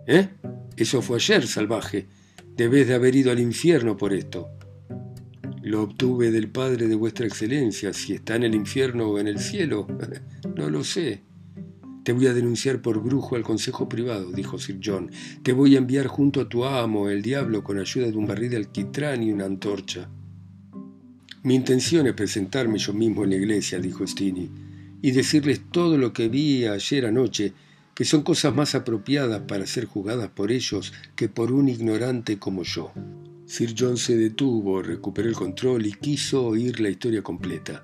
¿Eh? 0.07 0.29
Eso 0.77 1.01
fue 1.01 1.17
ayer, 1.17 1.45
salvaje. 1.47 2.07
Debes 2.55 2.87
de 2.87 2.93
haber 2.93 3.13
ido 3.13 3.29
al 3.29 3.41
infierno 3.41 3.97
por 3.97 4.13
esto. 4.13 4.47
Lo 5.61 5.83
obtuve 5.83 6.31
del 6.31 6.47
Padre 6.47 6.87
de 6.87 6.95
vuestra 6.95 7.27
Excelencia. 7.27 7.91
Si 7.91 8.13
está 8.13 8.37
en 8.37 8.43
el 8.43 8.55
infierno 8.55 9.09
o 9.09 9.19
en 9.19 9.27
el 9.27 9.39
cielo, 9.39 9.85
no 10.55 10.69
lo 10.69 10.85
sé. 10.85 11.24
Te 12.05 12.13
voy 12.13 12.27
a 12.27 12.35
denunciar 12.35 12.83
por 12.83 13.01
brujo 13.01 13.35
al 13.35 13.41
consejo 13.41 13.89
privado, 13.89 14.31
dijo 14.31 14.59
Sir 14.59 14.79
John. 14.79 15.09
Te 15.41 15.53
voy 15.53 15.73
a 15.73 15.79
enviar 15.79 16.05
junto 16.05 16.39
a 16.39 16.47
tu 16.47 16.63
amo, 16.63 17.09
el 17.09 17.23
diablo, 17.23 17.63
con 17.63 17.79
ayuda 17.79 18.05
de 18.05 18.15
un 18.15 18.27
barril 18.27 18.51
de 18.51 18.57
alquitrán 18.57 19.23
y 19.23 19.31
una 19.31 19.45
antorcha. 19.45 20.07
Mi 21.41 21.55
intención 21.55 22.05
es 22.05 22.13
presentarme 22.13 22.77
yo 22.77 22.93
mismo 22.93 23.23
en 23.23 23.31
la 23.31 23.37
iglesia, 23.37 23.79
dijo 23.79 24.05
Stini, 24.05 24.51
y 25.01 25.11
decirles 25.13 25.61
todo 25.71 25.97
lo 25.97 26.13
que 26.13 26.29
vi 26.29 26.67
ayer 26.67 27.07
anoche, 27.07 27.53
que 27.95 28.05
son 28.05 28.21
cosas 28.21 28.53
más 28.53 28.75
apropiadas 28.75 29.41
para 29.47 29.65
ser 29.65 29.85
jugadas 29.85 30.29
por 30.29 30.51
ellos 30.51 30.93
que 31.15 31.27
por 31.27 31.51
un 31.51 31.69
ignorante 31.69 32.37
como 32.37 32.61
yo. 32.61 32.91
Sir 33.47 33.73
John 33.75 33.97
se 33.97 34.15
detuvo, 34.15 34.83
recuperó 34.83 35.27
el 35.27 35.35
control 35.35 35.87
y 35.87 35.93
quiso 35.93 36.45
oír 36.45 36.79
la 36.79 36.89
historia 36.89 37.23
completa 37.23 37.83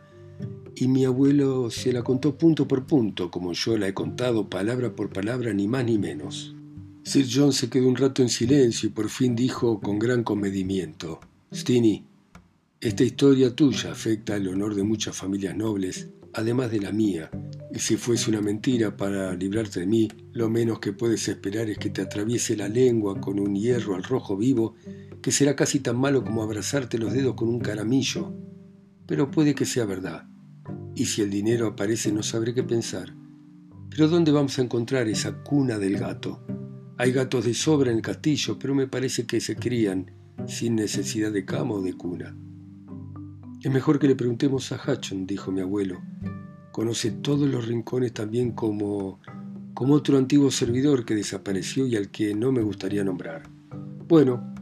y 0.76 0.88
mi 0.88 1.06
abuelo 1.06 1.70
se 1.70 1.92
la 1.92 2.04
contó 2.04 2.38
punto 2.38 2.68
por 2.68 2.86
punto, 2.86 3.30
como 3.30 3.54
yo 3.54 3.78
la 3.78 3.88
he 3.88 3.94
contado 3.94 4.50
palabra 4.50 4.96
por 4.96 5.12
palabra, 5.12 5.54
ni 5.54 5.68
más 5.68 5.86
ni 5.86 5.98
menos. 5.98 6.56
Sir 7.04 7.26
John 7.32 7.52
se 7.52 7.70
quedó 7.70 7.88
un 7.88 7.96
rato 7.96 8.22
en 8.22 8.30
silencio 8.30 8.90
y 8.90 8.92
por 8.92 9.10
fin 9.10 9.36
dijo 9.36 9.80
con 9.80 10.00
gran 10.00 10.24
comedimiento, 10.24 11.20
Stini, 11.54 12.06
esta 12.80 13.04
historia 13.04 13.56
tuya 13.56 13.92
afecta 13.92 14.36
al 14.36 14.48
honor 14.48 14.76
de 14.76 14.84
muchas 14.84 15.16
familias 15.16 15.56
nobles, 15.56 16.10
además 16.34 16.72
de 16.72 16.80
la 16.80 16.92
mía, 16.92 17.30
y 17.74 17.80
si 17.80 17.98
fuese 17.98 18.30
una 18.30 18.42
mentira 18.42 18.96
para 18.96 19.34
librarte 19.36 19.82
de 19.82 19.88
mí, 19.88 20.08
lo 20.34 20.50
menos 20.50 20.80
que 20.80 20.94
puedes 20.94 21.28
esperar 21.28 21.70
es 21.70 21.78
que 21.78 21.90
te 21.90 22.02
atraviese 22.02 22.56
la 22.56 22.70
lengua 22.70 23.20
con 23.20 23.40
un 23.40 23.56
hierro 23.56 23.96
al 23.96 24.04
rojo 24.04 24.38
vivo, 24.38 24.76
que 25.22 25.32
será 25.32 25.56
casi 25.56 25.80
tan 25.80 25.98
malo 25.98 26.24
como 26.24 26.42
abrazarte 26.44 26.98
los 26.98 27.14
dedos 27.14 27.36
con 27.36 27.50
un 27.50 27.60
caramillo. 27.60 28.34
Pero 29.06 29.30
puede 29.30 29.54
que 29.54 29.66
sea 29.66 29.86
verdad 29.86 30.31
y 30.96 31.06
si 31.06 31.22
el 31.22 31.30
dinero 31.30 31.68
aparece 31.68 32.12
no 32.12 32.24
sabré 32.24 32.54
qué 32.54 32.64
pensar. 32.64 33.14
Pero 33.90 34.08
¿dónde 34.08 34.32
vamos 34.32 34.58
a 34.58 34.62
encontrar 34.62 35.08
esa 35.08 35.44
cuna 35.44 35.78
del 35.78 35.98
gato? 35.98 36.42
Hay 36.98 37.12
gatos 37.12 37.46
de 37.46 37.54
sobra 37.54 37.92
en 37.92 37.98
el 37.98 38.02
castillo, 38.02 38.58
pero 38.60 38.76
me 38.76 38.88
parece 38.88 39.26
que 39.26 39.42
se 39.42 39.56
crían 39.56 40.12
sin 40.48 40.76
necesidad 40.76 41.32
de 41.32 41.46
cama 41.46 41.76
o 41.76 41.82
de 41.82 41.94
cuna. 41.94 42.36
Es 43.62 43.72
mejor 43.72 44.00
que 44.00 44.08
le 44.08 44.16
preguntemos 44.16 44.72
a 44.72 44.80
Hutchon, 44.82 45.28
dijo 45.28 45.52
mi 45.52 45.62
abuelo. 45.62 46.02
Conoce 46.72 47.12
todos 47.12 47.50
los 47.50 47.68
rincones 47.68 48.14
también 48.14 48.52
como, 48.52 49.20
como 49.74 49.94
otro 49.94 50.18
antiguo 50.18 50.52
servidor 50.52 51.06
que 51.06 51.16
desapareció 51.16 51.86
y 51.86 51.96
al 51.96 52.10
que 52.10 52.34
no 52.34 52.52
me 52.52 52.62
gustaría 52.62 53.04
nombrar. 53.04 53.44
Bueno, 54.08 54.54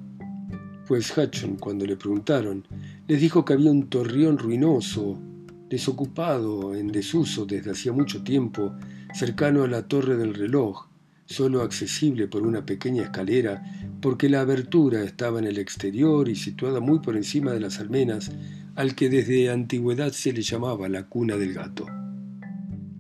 pues 0.88 1.16
Hutchon, 1.16 1.58
cuando 1.58 1.86
le 1.86 1.98
preguntaron, 1.98 2.68
les 3.08 3.22
dijo 3.22 3.46
que 3.46 3.54
había 3.54 3.72
un 3.72 3.90
torreón 3.90 4.38
ruinoso 4.38 5.22
desocupado, 5.70 6.74
en 6.76 6.92
desuso 6.92 7.46
desde 7.46 7.72
hacía 7.72 7.92
mucho 7.92 8.24
tiempo, 8.24 8.76
cercano 9.14 9.64
a 9.64 9.68
la 9.68 9.88
torre 9.88 10.18
del 10.18 10.34
reloj, 10.34 10.88
solo 11.26 11.62
accesible 11.62 12.28
por 12.28 12.46
una 12.46 12.66
pequeña 12.66 13.04
escalera, 13.04 13.64
porque 14.02 14.30
la 14.30 14.42
abertura 14.42 15.04
estaba 15.04 15.38
en 15.40 15.46
el 15.46 15.60
exterior 15.60 16.28
y 16.28 16.36
situada 16.36 16.80
muy 16.80 17.00
por 17.00 17.16
encima 17.16 17.52
de 17.52 17.60
las 17.60 17.80
almenas, 17.80 18.32
al 18.76 18.96
que 18.96 19.10
desde 19.10 19.52
antigüedad 19.52 20.12
se 20.12 20.34
le 20.34 20.42
llamaba 20.42 20.90
la 20.90 21.08
cuna 21.08 21.38
del 21.38 21.54
gato. 21.54 21.86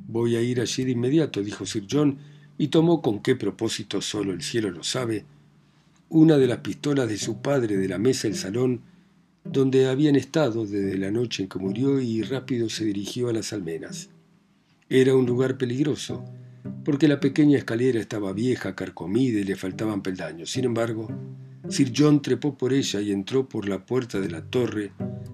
Voy 0.07 0.35
a 0.35 0.41
ir 0.41 0.61
allí 0.61 0.83
de 0.83 0.91
inmediato, 0.91 1.41
dijo 1.41 1.65
Sir 1.65 1.87
John, 1.89 2.17
y 2.57 2.67
tomó 2.67 3.01
con 3.01 3.19
qué 3.19 3.35
propósito 3.35 4.01
solo 4.01 4.33
el 4.33 4.41
cielo 4.41 4.69
lo 4.69 4.83
sabe, 4.83 5.25
una 6.09 6.37
de 6.37 6.47
las 6.47 6.59
pistolas 6.59 7.07
de 7.07 7.17
su 7.17 7.41
padre 7.41 7.77
de 7.77 7.87
la 7.87 7.97
mesa 7.97 8.27
del 8.27 8.35
salón 8.35 8.81
donde 9.43 9.87
habían 9.87 10.15
estado 10.15 10.65
desde 10.65 10.97
la 10.97 11.11
noche 11.11 11.43
en 11.43 11.49
que 11.49 11.59
murió 11.59 11.99
y 11.99 12.21
rápido 12.21 12.69
se 12.69 12.85
dirigió 12.85 13.29
a 13.29 13.33
las 13.33 13.53
almenas. 13.53 14.09
Era 14.89 15.15
un 15.15 15.25
lugar 15.25 15.57
peligroso, 15.57 16.25
porque 16.83 17.07
la 17.07 17.19
pequeña 17.19 17.57
escalera 17.57 17.99
estaba 17.99 18.33
vieja, 18.33 18.75
carcomida 18.75 19.39
y 19.39 19.43
le 19.43 19.55
faltaban 19.55 20.01
peldaños. 20.01 20.49
Sin 20.51 20.65
embargo, 20.65 21.07
Sir 21.69 21.93
John 21.95 22.21
trepó 22.21 22.57
por 22.57 22.73
ella 22.73 22.99
y 23.01 23.11
entró 23.11 23.47
por 23.47 23.69
la 23.69 23.85
puerta 23.85 24.19
de 24.19 24.29
la 24.29 24.43
torre, 24.43 24.91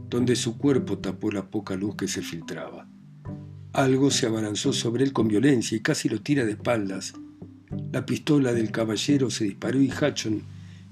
donde 0.09 0.35
su 0.35 0.57
cuerpo 0.57 0.97
tapó 0.97 1.31
la 1.31 1.49
poca 1.49 1.75
luz 1.75 1.95
que 1.95 2.07
se 2.07 2.21
filtraba. 2.21 2.87
Algo 3.71 4.11
se 4.11 4.25
abalanzó 4.25 4.73
sobre 4.73 5.03
él 5.03 5.13
con 5.13 5.27
violencia 5.27 5.77
y 5.77 5.81
casi 5.81 6.09
lo 6.09 6.21
tira 6.21 6.45
de 6.45 6.51
espaldas. 6.51 7.13
La 7.91 8.05
pistola 8.05 8.53
del 8.53 8.71
caballero 8.71 9.29
se 9.29 9.45
disparó 9.45 9.81
y 9.81 9.89
Hutchon, 9.89 10.43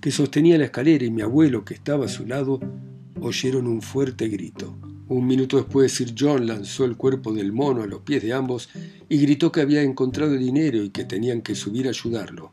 que 0.02 0.12
sostenía 0.12 0.58
la 0.58 0.66
escalera, 0.66 1.06
y 1.06 1.12
mi 1.12 1.22
abuelo, 1.22 1.64
que 1.64 1.74
estaba 1.74 2.06
a 2.06 2.10
su 2.10 2.26
lado, 2.26 2.60
oyeron 3.24 3.68
un 3.68 3.82
fuerte 3.82 4.28
grito. 4.28 4.78
Un 5.08 5.26
minuto 5.26 5.58
después 5.58 5.94
Sir 5.94 6.14
John 6.18 6.46
lanzó 6.46 6.84
el 6.86 6.98
cuerpo 6.98 7.34
del 7.34 7.54
mono 7.54 7.82
a 7.82 7.88
los 7.88 8.02
pies 8.02 8.22
de 8.22 8.34
ambos 8.34 8.70
y 9.08 9.18
gritó 9.18 9.52
que 9.52 9.62
había 9.62 9.82
encontrado 9.82 10.34
dinero 10.34 10.84
y 10.84 10.90
que 10.90 11.06
tenían 11.06 11.42
que 11.42 11.56
subir 11.56 11.88
a 11.88 11.92
ayudarlo. 11.92 12.52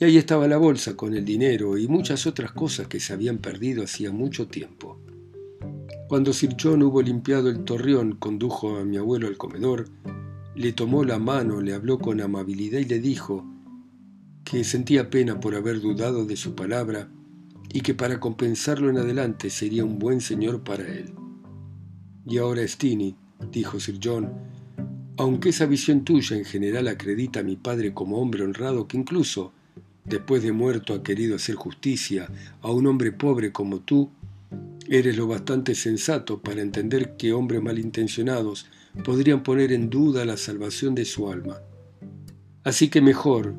Y 0.00 0.04
ahí 0.04 0.16
estaba 0.16 0.48
la 0.48 0.56
bolsa 0.56 0.96
con 0.96 1.14
el 1.14 1.24
dinero 1.24 1.76
y 1.76 1.86
muchas 1.86 2.26
otras 2.26 2.52
cosas 2.52 2.88
que 2.88 2.98
se 2.98 3.12
habían 3.12 3.38
perdido 3.38 3.84
hacía 3.84 4.10
mucho 4.10 4.48
tiempo. 4.48 4.98
Cuando 6.08 6.32
Sir 6.32 6.56
John 6.60 6.82
hubo 6.82 7.02
limpiado 7.02 7.50
el 7.50 7.64
torreón, 7.64 8.16
condujo 8.16 8.78
a 8.78 8.84
mi 8.84 8.96
abuelo 8.96 9.26
al 9.26 9.36
comedor, 9.36 9.88
le 10.54 10.72
tomó 10.72 11.04
la 11.04 11.18
mano, 11.18 11.60
le 11.60 11.74
habló 11.74 11.98
con 11.98 12.20
amabilidad 12.20 12.78
y 12.78 12.86
le 12.86 13.00
dijo 13.00 13.44
que 14.44 14.64
sentía 14.64 15.10
pena 15.10 15.40
por 15.40 15.54
haber 15.54 15.80
dudado 15.80 16.24
de 16.24 16.36
su 16.36 16.54
palabra 16.54 17.10
y 17.72 17.80
que 17.80 17.94
para 17.94 18.20
compensarlo 18.20 18.90
en 18.90 18.98
adelante 18.98 19.50
sería 19.50 19.84
un 19.84 19.98
buen 19.98 20.20
señor 20.20 20.62
para 20.62 20.86
él. 20.86 21.12
Y 22.26 22.38
ahora, 22.38 22.66
Stini, 22.66 23.16
dijo 23.50 23.80
Sir 23.80 23.98
John, 24.02 24.32
aunque 25.16 25.50
esa 25.50 25.66
visión 25.66 26.04
tuya 26.04 26.36
en 26.36 26.44
general 26.44 26.88
acredita 26.88 27.40
a 27.40 27.44
mi 27.44 27.56
padre 27.56 27.92
como 27.94 28.18
hombre 28.18 28.42
honrado 28.42 28.88
que 28.88 28.96
incluso, 28.96 29.52
después 30.04 30.42
de 30.42 30.52
muerto, 30.52 30.94
ha 30.94 31.02
querido 31.02 31.36
hacer 31.36 31.54
justicia 31.54 32.28
a 32.62 32.70
un 32.70 32.86
hombre 32.86 33.12
pobre 33.12 33.52
como 33.52 33.80
tú, 33.80 34.10
eres 34.88 35.16
lo 35.16 35.26
bastante 35.26 35.74
sensato 35.74 36.40
para 36.40 36.62
entender 36.62 37.16
que 37.16 37.32
hombres 37.32 37.62
malintencionados 37.62 38.66
podrían 39.04 39.42
poner 39.42 39.72
en 39.72 39.90
duda 39.90 40.24
la 40.24 40.36
salvación 40.36 40.94
de 40.94 41.04
su 41.04 41.30
alma. 41.30 41.60
Así 42.64 42.88
que 42.88 43.00
mejor, 43.00 43.54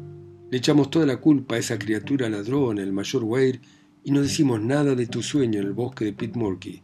le 0.51 0.57
echamos 0.57 0.89
toda 0.89 1.05
la 1.05 1.17
culpa 1.17 1.55
a 1.55 1.57
esa 1.59 1.79
criatura 1.79 2.29
ladrona, 2.29 2.81
el 2.81 2.93
mayor 2.93 3.23
Weir, 3.23 3.61
y 4.05 4.11
no 4.11 4.21
decimos 4.21 4.61
nada 4.61 4.93
de 4.93 5.07
tu 5.07 5.23
sueño 5.23 5.59
en 5.59 5.65
el 5.65 5.73
bosque 5.73 6.05
de 6.05 6.13
Pitmurky. 6.13 6.83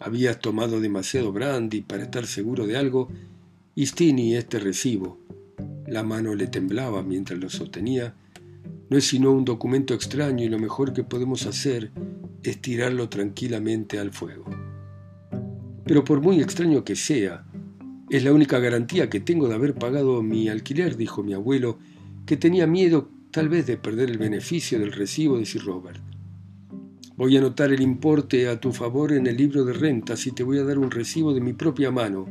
Habías 0.00 0.40
tomado 0.40 0.80
demasiado 0.80 1.30
brandy 1.30 1.80
para 1.80 2.02
estar 2.02 2.26
seguro 2.26 2.66
de 2.66 2.76
algo 2.76 3.08
y 3.76 3.86
Stini 3.86 4.34
este 4.34 4.58
recibo. 4.58 5.20
La 5.86 6.02
mano 6.02 6.34
le 6.34 6.48
temblaba 6.48 7.04
mientras 7.04 7.38
lo 7.38 7.48
sostenía. 7.48 8.16
No 8.90 8.98
es 8.98 9.06
sino 9.06 9.30
un 9.30 9.44
documento 9.44 9.94
extraño 9.94 10.44
y 10.44 10.48
lo 10.48 10.58
mejor 10.58 10.92
que 10.92 11.04
podemos 11.04 11.46
hacer 11.46 11.92
es 12.42 12.60
tirarlo 12.60 13.08
tranquilamente 13.08 14.00
al 14.00 14.10
fuego. 14.10 14.46
Pero 15.84 16.02
por 16.02 16.20
muy 16.20 16.40
extraño 16.40 16.82
que 16.82 16.96
sea, 16.96 17.44
es 18.10 18.24
la 18.24 18.32
única 18.32 18.58
garantía 18.58 19.08
que 19.08 19.20
tengo 19.20 19.46
de 19.46 19.54
haber 19.54 19.74
pagado 19.74 20.20
mi 20.20 20.48
alquiler, 20.48 20.96
dijo 20.96 21.22
mi 21.22 21.32
abuelo, 21.32 21.78
que 22.26 22.36
tenía 22.36 22.66
miedo 22.66 23.08
tal 23.30 23.48
vez 23.48 23.68
de 23.68 23.76
perder 23.76 24.10
el 24.10 24.18
beneficio 24.18 24.80
del 24.80 24.90
recibo 24.90 25.38
de 25.38 25.46
Sir 25.46 25.62
Robert. 25.62 26.09
Voy 27.20 27.36
a 27.36 27.40
anotar 27.40 27.70
el 27.70 27.82
importe 27.82 28.48
a 28.48 28.58
tu 28.58 28.72
favor 28.72 29.12
en 29.12 29.26
el 29.26 29.36
libro 29.36 29.66
de 29.66 29.74
rentas 29.74 30.26
y 30.26 30.32
te 30.32 30.42
voy 30.42 30.56
a 30.56 30.64
dar 30.64 30.78
un 30.78 30.90
recibo 30.90 31.34
de 31.34 31.42
mi 31.42 31.52
propia 31.52 31.90
mano, 31.90 32.26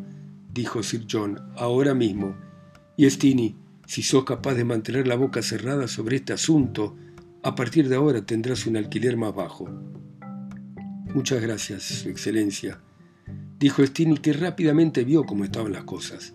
dijo 0.51 0.81
Sir 0.81 1.05
John, 1.07 1.39
ahora 1.57 1.93
mismo. 1.93 2.35
Y 2.97 3.07
Stini, 3.07 3.55
si 3.85 4.01
sos 4.01 4.23
capaz 4.23 4.55
de 4.55 4.63
mantener 4.63 5.07
la 5.07 5.13
boca 5.13 5.43
cerrada 5.43 5.87
sobre 5.87 6.15
este 6.15 6.33
asunto, 6.33 6.97
a 7.43 7.53
partir 7.53 7.87
de 7.87 7.97
ahora 7.97 8.25
tendrás 8.25 8.65
un 8.65 8.77
alquiler 8.77 9.15
más 9.15 9.35
bajo. 9.35 9.69
Muchas 11.13 11.39
gracias, 11.39 11.83
Su 11.83 12.09
Excelencia, 12.09 12.81
dijo 13.59 13.85
Stini, 13.85 14.17
que 14.17 14.33
rápidamente 14.33 15.03
vio 15.03 15.23
cómo 15.23 15.43
estaban 15.43 15.71
las 15.71 15.83
cosas. 15.83 16.33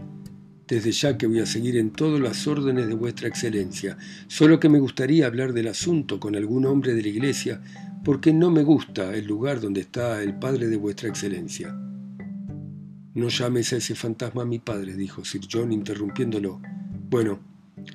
Desde 0.69 0.93
ya 0.93 1.19
que 1.19 1.27
voy 1.27 1.41
a 1.41 1.47
seguir 1.47 1.77
en 1.77 1.91
todas 1.91 2.21
las 2.21 2.47
órdenes 2.47 2.87
de 2.87 2.95
vuestra 2.95 3.27
excelencia, 3.27 3.99
solo 4.29 4.61
que 4.61 4.69
me 4.69 4.79
gustaría 4.79 5.27
hablar 5.27 5.55
del 5.55 5.67
asunto 5.67 6.21
con 6.21 6.37
algún 6.37 6.67
hombre 6.67 6.95
de 6.95 7.03
la 7.03 7.09
iglesia 7.09 7.61
porque 8.05 8.35
no 8.35 8.51
me 8.51 8.63
gusta 8.63 9.15
el 9.17 9.25
lugar 9.25 9.61
donde 9.61 9.81
está 9.81 10.23
el 10.23 10.39
padre 10.39 10.67
de 10.69 10.77
vuestra 10.77 11.09
excelencia. 11.09 11.75
No 13.15 13.29
llames 13.29 13.73
a 13.73 13.77
ese 13.77 13.95
fantasma 13.95 14.45
mi 14.45 14.59
padre, 14.59 14.95
dijo 14.95 15.25
Sir 15.25 15.41
John 15.51 15.73
interrumpiéndolo. 15.73 16.61
Bueno, 17.09 17.41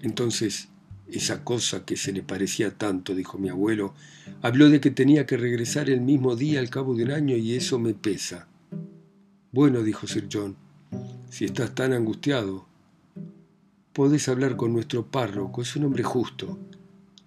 entonces, 0.02 0.70
esa 1.08 1.44
cosa 1.44 1.86
que 1.86 1.96
se 1.96 2.12
le 2.12 2.24
parecía 2.24 2.76
tanto, 2.76 3.14
dijo 3.14 3.38
mi 3.38 3.50
abuelo, 3.50 3.94
habló 4.42 4.70
de 4.70 4.82
que 4.82 4.90
tenía 4.90 5.28
que 5.28 5.38
regresar 5.38 5.92
el 5.92 6.02
mismo 6.02 6.36
día 6.36 6.60
al 6.60 6.72
cabo 6.72 6.96
de 6.96 7.04
un 7.04 7.12
año 7.12 7.38
y 7.38 7.54
eso 7.54 7.78
me 7.78 7.94
pesa. 7.94 8.48
Bueno, 9.52 9.84
dijo 9.84 10.08
Sir 10.08 10.28
John, 10.32 10.56
si 11.30 11.46
estás 11.46 11.76
tan 11.76 11.94
angustiado, 11.94 12.66
podés 13.94 14.28
hablar 14.28 14.56
con 14.56 14.74
nuestro 14.74 15.06
párroco, 15.06 15.62
es 15.62 15.76
un 15.76 15.86
hombre 15.86 16.02
justo 16.02 16.58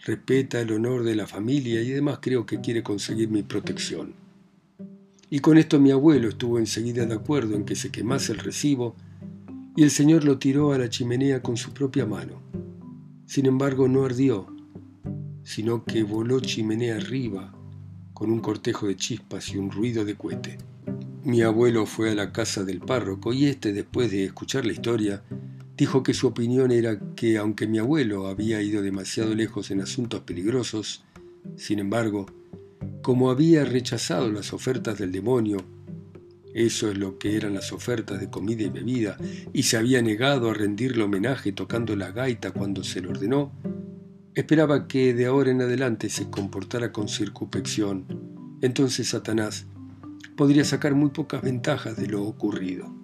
respeta 0.04 0.60
el 0.60 0.72
honor 0.72 1.04
de 1.04 1.14
la 1.14 1.26
familia 1.26 1.80
y 1.82 1.92
además 1.92 2.18
creo 2.20 2.44
que 2.44 2.60
quiere 2.60 2.82
conseguir 2.82 3.28
mi 3.28 3.42
protección. 3.42 4.14
Y 5.30 5.38
con 5.38 5.56
esto 5.56 5.80
mi 5.80 5.90
abuelo 5.90 6.28
estuvo 6.28 6.58
enseguida 6.58 7.06
de 7.06 7.14
acuerdo 7.14 7.54
en 7.54 7.64
que 7.64 7.76
se 7.76 7.90
quemase 7.90 8.32
el 8.32 8.38
recibo 8.38 8.96
y 9.76 9.82
el 9.82 9.90
señor 9.90 10.24
lo 10.24 10.38
tiró 10.38 10.72
a 10.72 10.78
la 10.78 10.90
chimenea 10.90 11.40
con 11.40 11.56
su 11.56 11.72
propia 11.72 12.04
mano. 12.04 12.42
Sin 13.26 13.46
embargo, 13.46 13.88
no 13.88 14.04
ardió, 14.04 14.54
sino 15.44 15.84
que 15.84 16.02
voló 16.02 16.40
chimenea 16.40 16.96
arriba 16.96 17.54
con 18.12 18.30
un 18.30 18.40
cortejo 18.40 18.88
de 18.88 18.96
chispas 18.96 19.50
y 19.50 19.56
un 19.56 19.70
ruido 19.70 20.04
de 20.04 20.16
cohete. 20.16 20.58
Mi 21.24 21.40
abuelo 21.42 21.86
fue 21.86 22.10
a 22.10 22.14
la 22.14 22.32
casa 22.32 22.64
del 22.64 22.80
párroco 22.80 23.32
y 23.32 23.46
éste, 23.46 23.72
después 23.72 24.10
de 24.10 24.24
escuchar 24.24 24.66
la 24.66 24.72
historia, 24.72 25.22
Dijo 25.76 26.02
que 26.02 26.14
su 26.14 26.26
opinión 26.26 26.70
era 26.70 27.00
que 27.16 27.38
aunque 27.38 27.66
mi 27.66 27.78
abuelo 27.78 28.26
había 28.26 28.60
ido 28.60 28.82
demasiado 28.82 29.34
lejos 29.34 29.70
en 29.70 29.80
asuntos 29.80 30.20
peligrosos, 30.20 31.04
sin 31.56 31.78
embargo, 31.78 32.26
como 33.00 33.30
había 33.30 33.64
rechazado 33.64 34.30
las 34.30 34.52
ofertas 34.52 34.98
del 34.98 35.12
demonio, 35.12 35.58
eso 36.54 36.90
es 36.90 36.98
lo 36.98 37.18
que 37.18 37.36
eran 37.36 37.54
las 37.54 37.72
ofertas 37.72 38.20
de 38.20 38.28
comida 38.28 38.62
y 38.62 38.68
bebida, 38.68 39.16
y 39.52 39.62
se 39.62 39.78
había 39.78 40.02
negado 40.02 40.50
a 40.50 40.54
rendirle 40.54 41.02
homenaje 41.02 41.52
tocando 41.52 41.96
la 41.96 42.12
gaita 42.12 42.50
cuando 42.50 42.84
se 42.84 43.00
le 43.00 43.08
ordenó, 43.08 43.52
esperaba 44.34 44.86
que 44.86 45.14
de 45.14 45.26
ahora 45.26 45.50
en 45.50 45.62
adelante 45.62 46.10
se 46.10 46.28
comportara 46.28 46.92
con 46.92 47.08
circunspección. 47.08 48.06
Entonces 48.60 49.08
Satanás 49.08 49.66
podría 50.36 50.64
sacar 50.64 50.94
muy 50.94 51.10
pocas 51.10 51.42
ventajas 51.42 51.96
de 51.96 52.06
lo 52.06 52.22
ocurrido. 52.24 52.94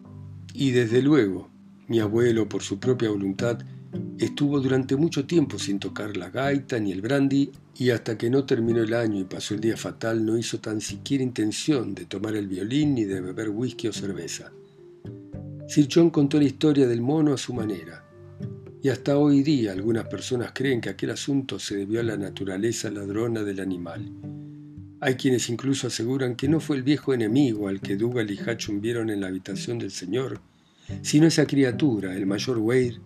Y 0.53 0.73
desde 0.73 1.03
luego, 1.03 1.51
mi 1.89 2.01
abuelo, 2.01 2.49
por 2.49 2.63
su 2.63 2.79
propia 2.79 3.11
voluntad, 3.11 3.59
estuvo 4.19 4.61
durante 4.61 4.97
mucho 4.97 5.27
tiempo 5.27 5.59
sin 5.59 5.79
tocar 5.79 6.17
la 6.17 6.31
gaita 6.31 6.79
ni 6.79 6.93
el 6.93 7.01
brandy 7.01 7.51
y 7.77 7.91
hasta 7.91 8.19
que 8.19 8.29
no 8.29 8.45
terminó 8.45 8.83
el 8.83 8.93
año 8.93 9.21
y 9.21 9.25
pasó 9.25 9.55
el 9.55 9.61
día 9.61 9.77
fatal 9.77 10.25
no 10.25 10.37
hizo 10.37 10.61
tan 10.61 10.81
siquiera 10.81 11.25
intención 11.25 11.95
de 11.95 12.05
tomar 12.05 12.37
el 12.37 12.47
violín 12.47 12.95
ni 12.95 13.05
de 13.05 13.21
beber 13.21 13.49
whisky 13.49 13.89
o 13.89 13.93
cerveza. 13.93 14.53
Sir 15.67 15.89
John 15.93 16.11
contó 16.11 16.39
la 16.39 16.45
historia 16.45 16.87
del 16.87 17.01
mono 17.01 17.33
a 17.33 17.39
su 17.39 17.53
manera, 17.53 18.05
y 18.83 18.89
hasta 18.91 19.19
hoy 19.19 19.43
día 19.43 19.73
algunas 19.73 20.07
personas 20.07 20.53
creen 20.55 20.81
que 20.81 20.89
aquel 20.89 21.11
asunto 21.11 21.59
se 21.59 21.77
debió 21.77 22.01
a 22.01 22.05
la 22.05 22.17
naturaleza 22.17 22.91
ladrona 22.91 23.43
del 23.43 23.61
animal. 23.61 24.11
Hay 25.01 25.15
quienes 25.15 25.49
incluso 25.49 25.87
aseguran 25.87 26.37
que 26.37 26.49
no 26.49 26.59
fue 26.59 26.77
el 26.77 26.83
viejo 26.83 27.15
enemigo 27.15 27.69
al 27.69 27.81
que 27.81 27.97
Dougal 27.97 28.31
y 28.31 28.39
Hatchum 28.39 28.81
vieron 28.81 29.11
en 29.11 29.21
la 29.21 29.29
habitación 29.29 29.79
del 29.79 29.91
señor, 29.91 30.41
sino 31.03 31.27
esa 31.27 31.47
criatura, 31.47 32.15
el 32.15 32.27
mayor 32.27 32.59
Weir, 32.59 33.01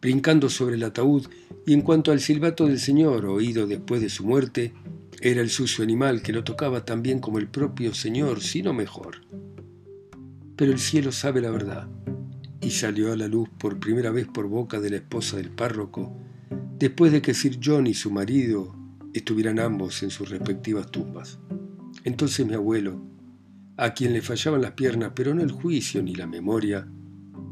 brincando 0.00 0.48
sobre 0.48 0.76
el 0.76 0.84
ataúd, 0.84 1.26
y 1.66 1.72
en 1.72 1.80
cuanto 1.80 2.12
al 2.12 2.20
silbato 2.20 2.66
del 2.66 2.78
Señor, 2.78 3.24
oído 3.26 3.66
después 3.66 4.00
de 4.02 4.10
su 4.10 4.24
muerte, 4.24 4.74
era 5.20 5.40
el 5.40 5.48
sucio 5.48 5.82
animal 5.82 6.20
que 6.20 6.32
lo 6.32 6.44
tocaba 6.44 6.84
tan 6.84 7.02
bien 7.02 7.20
como 7.20 7.38
el 7.38 7.48
propio 7.48 7.94
Señor, 7.94 8.42
sino 8.42 8.74
mejor. 8.74 9.22
Pero 10.56 10.72
el 10.72 10.78
cielo 10.78 11.10
sabe 11.12 11.40
la 11.40 11.50
verdad, 11.50 11.88
y 12.60 12.70
salió 12.70 13.12
a 13.12 13.16
la 13.16 13.28
luz 13.28 13.48
por 13.58 13.78
primera 13.78 14.10
vez 14.10 14.26
por 14.26 14.46
boca 14.46 14.80
de 14.80 14.90
la 14.90 14.96
esposa 14.96 15.36
del 15.36 15.50
párroco, 15.50 16.14
después 16.78 17.12
de 17.12 17.22
que 17.22 17.34
Sir 17.34 17.58
John 17.62 17.86
y 17.86 17.94
su 17.94 18.10
marido 18.10 18.74
estuvieran 19.14 19.58
ambos 19.58 20.02
en 20.02 20.10
sus 20.10 20.28
respectivas 20.28 20.90
tumbas. 20.90 21.38
Entonces 22.04 22.46
mi 22.46 22.54
abuelo, 22.54 23.00
a 23.76 23.94
quien 23.94 24.12
le 24.12 24.22
fallaban 24.22 24.62
las 24.62 24.72
piernas, 24.72 25.12
pero 25.14 25.34
no 25.34 25.42
el 25.42 25.50
juicio 25.50 26.02
ni 26.02 26.14
la 26.14 26.26
memoria, 26.26 26.86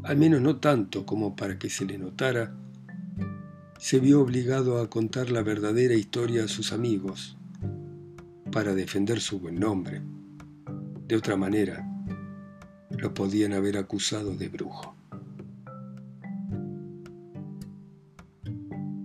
al 0.03 0.17
menos 0.17 0.41
no 0.41 0.57
tanto 0.57 1.05
como 1.05 1.35
para 1.35 1.57
que 1.57 1.69
se 1.69 1.85
le 1.85 1.97
notara, 1.97 2.53
se 3.77 3.99
vio 3.99 4.21
obligado 4.21 4.81
a 4.81 4.89
contar 4.89 5.31
la 5.31 5.43
verdadera 5.43 5.93
historia 5.93 6.45
a 6.45 6.47
sus 6.47 6.73
amigos 6.73 7.37
para 8.51 8.75
defender 8.75 9.19
su 9.19 9.39
buen 9.39 9.59
nombre. 9.59 10.01
De 11.07 11.15
otra 11.15 11.35
manera, 11.35 11.85
lo 12.89 13.13
podían 13.13 13.53
haber 13.53 13.77
acusado 13.77 14.35
de 14.35 14.49
brujo. 14.49 14.95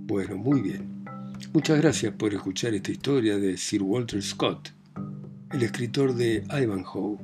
Bueno, 0.07 0.37
muy 0.37 0.61
bien. 0.61 1.05
Muchas 1.53 1.79
gracias 1.79 2.13
por 2.15 2.35
escuchar 2.35 2.75
esta 2.75 2.91
historia 2.91 3.39
de 3.39 3.57
Sir 3.57 3.83
Walter 3.83 4.23
Scott, 4.23 4.71
el 5.53 5.63
escritor 5.63 6.15
de 6.15 6.45
Ivanhoe. 6.51 7.19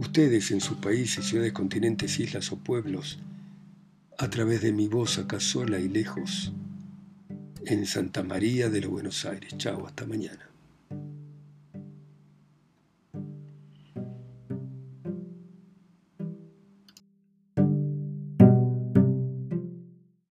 Ustedes 0.00 0.50
en 0.50 0.62
sus 0.62 0.78
países, 0.78 1.26
ciudades, 1.26 1.52
continentes, 1.52 2.18
islas 2.18 2.50
o 2.52 2.56
pueblos, 2.56 3.18
a 4.16 4.30
través 4.30 4.62
de 4.62 4.72
mi 4.72 4.88
voz 4.88 5.18
acá 5.18 5.40
sola 5.40 5.78
y 5.78 5.90
lejos, 5.90 6.54
en 7.66 7.84
Santa 7.84 8.22
María 8.22 8.70
de 8.70 8.80
los 8.80 8.90
Buenos 8.90 9.26
Aires. 9.26 9.52
Chao, 9.58 9.86
hasta 9.86 10.06
mañana. 10.06 10.49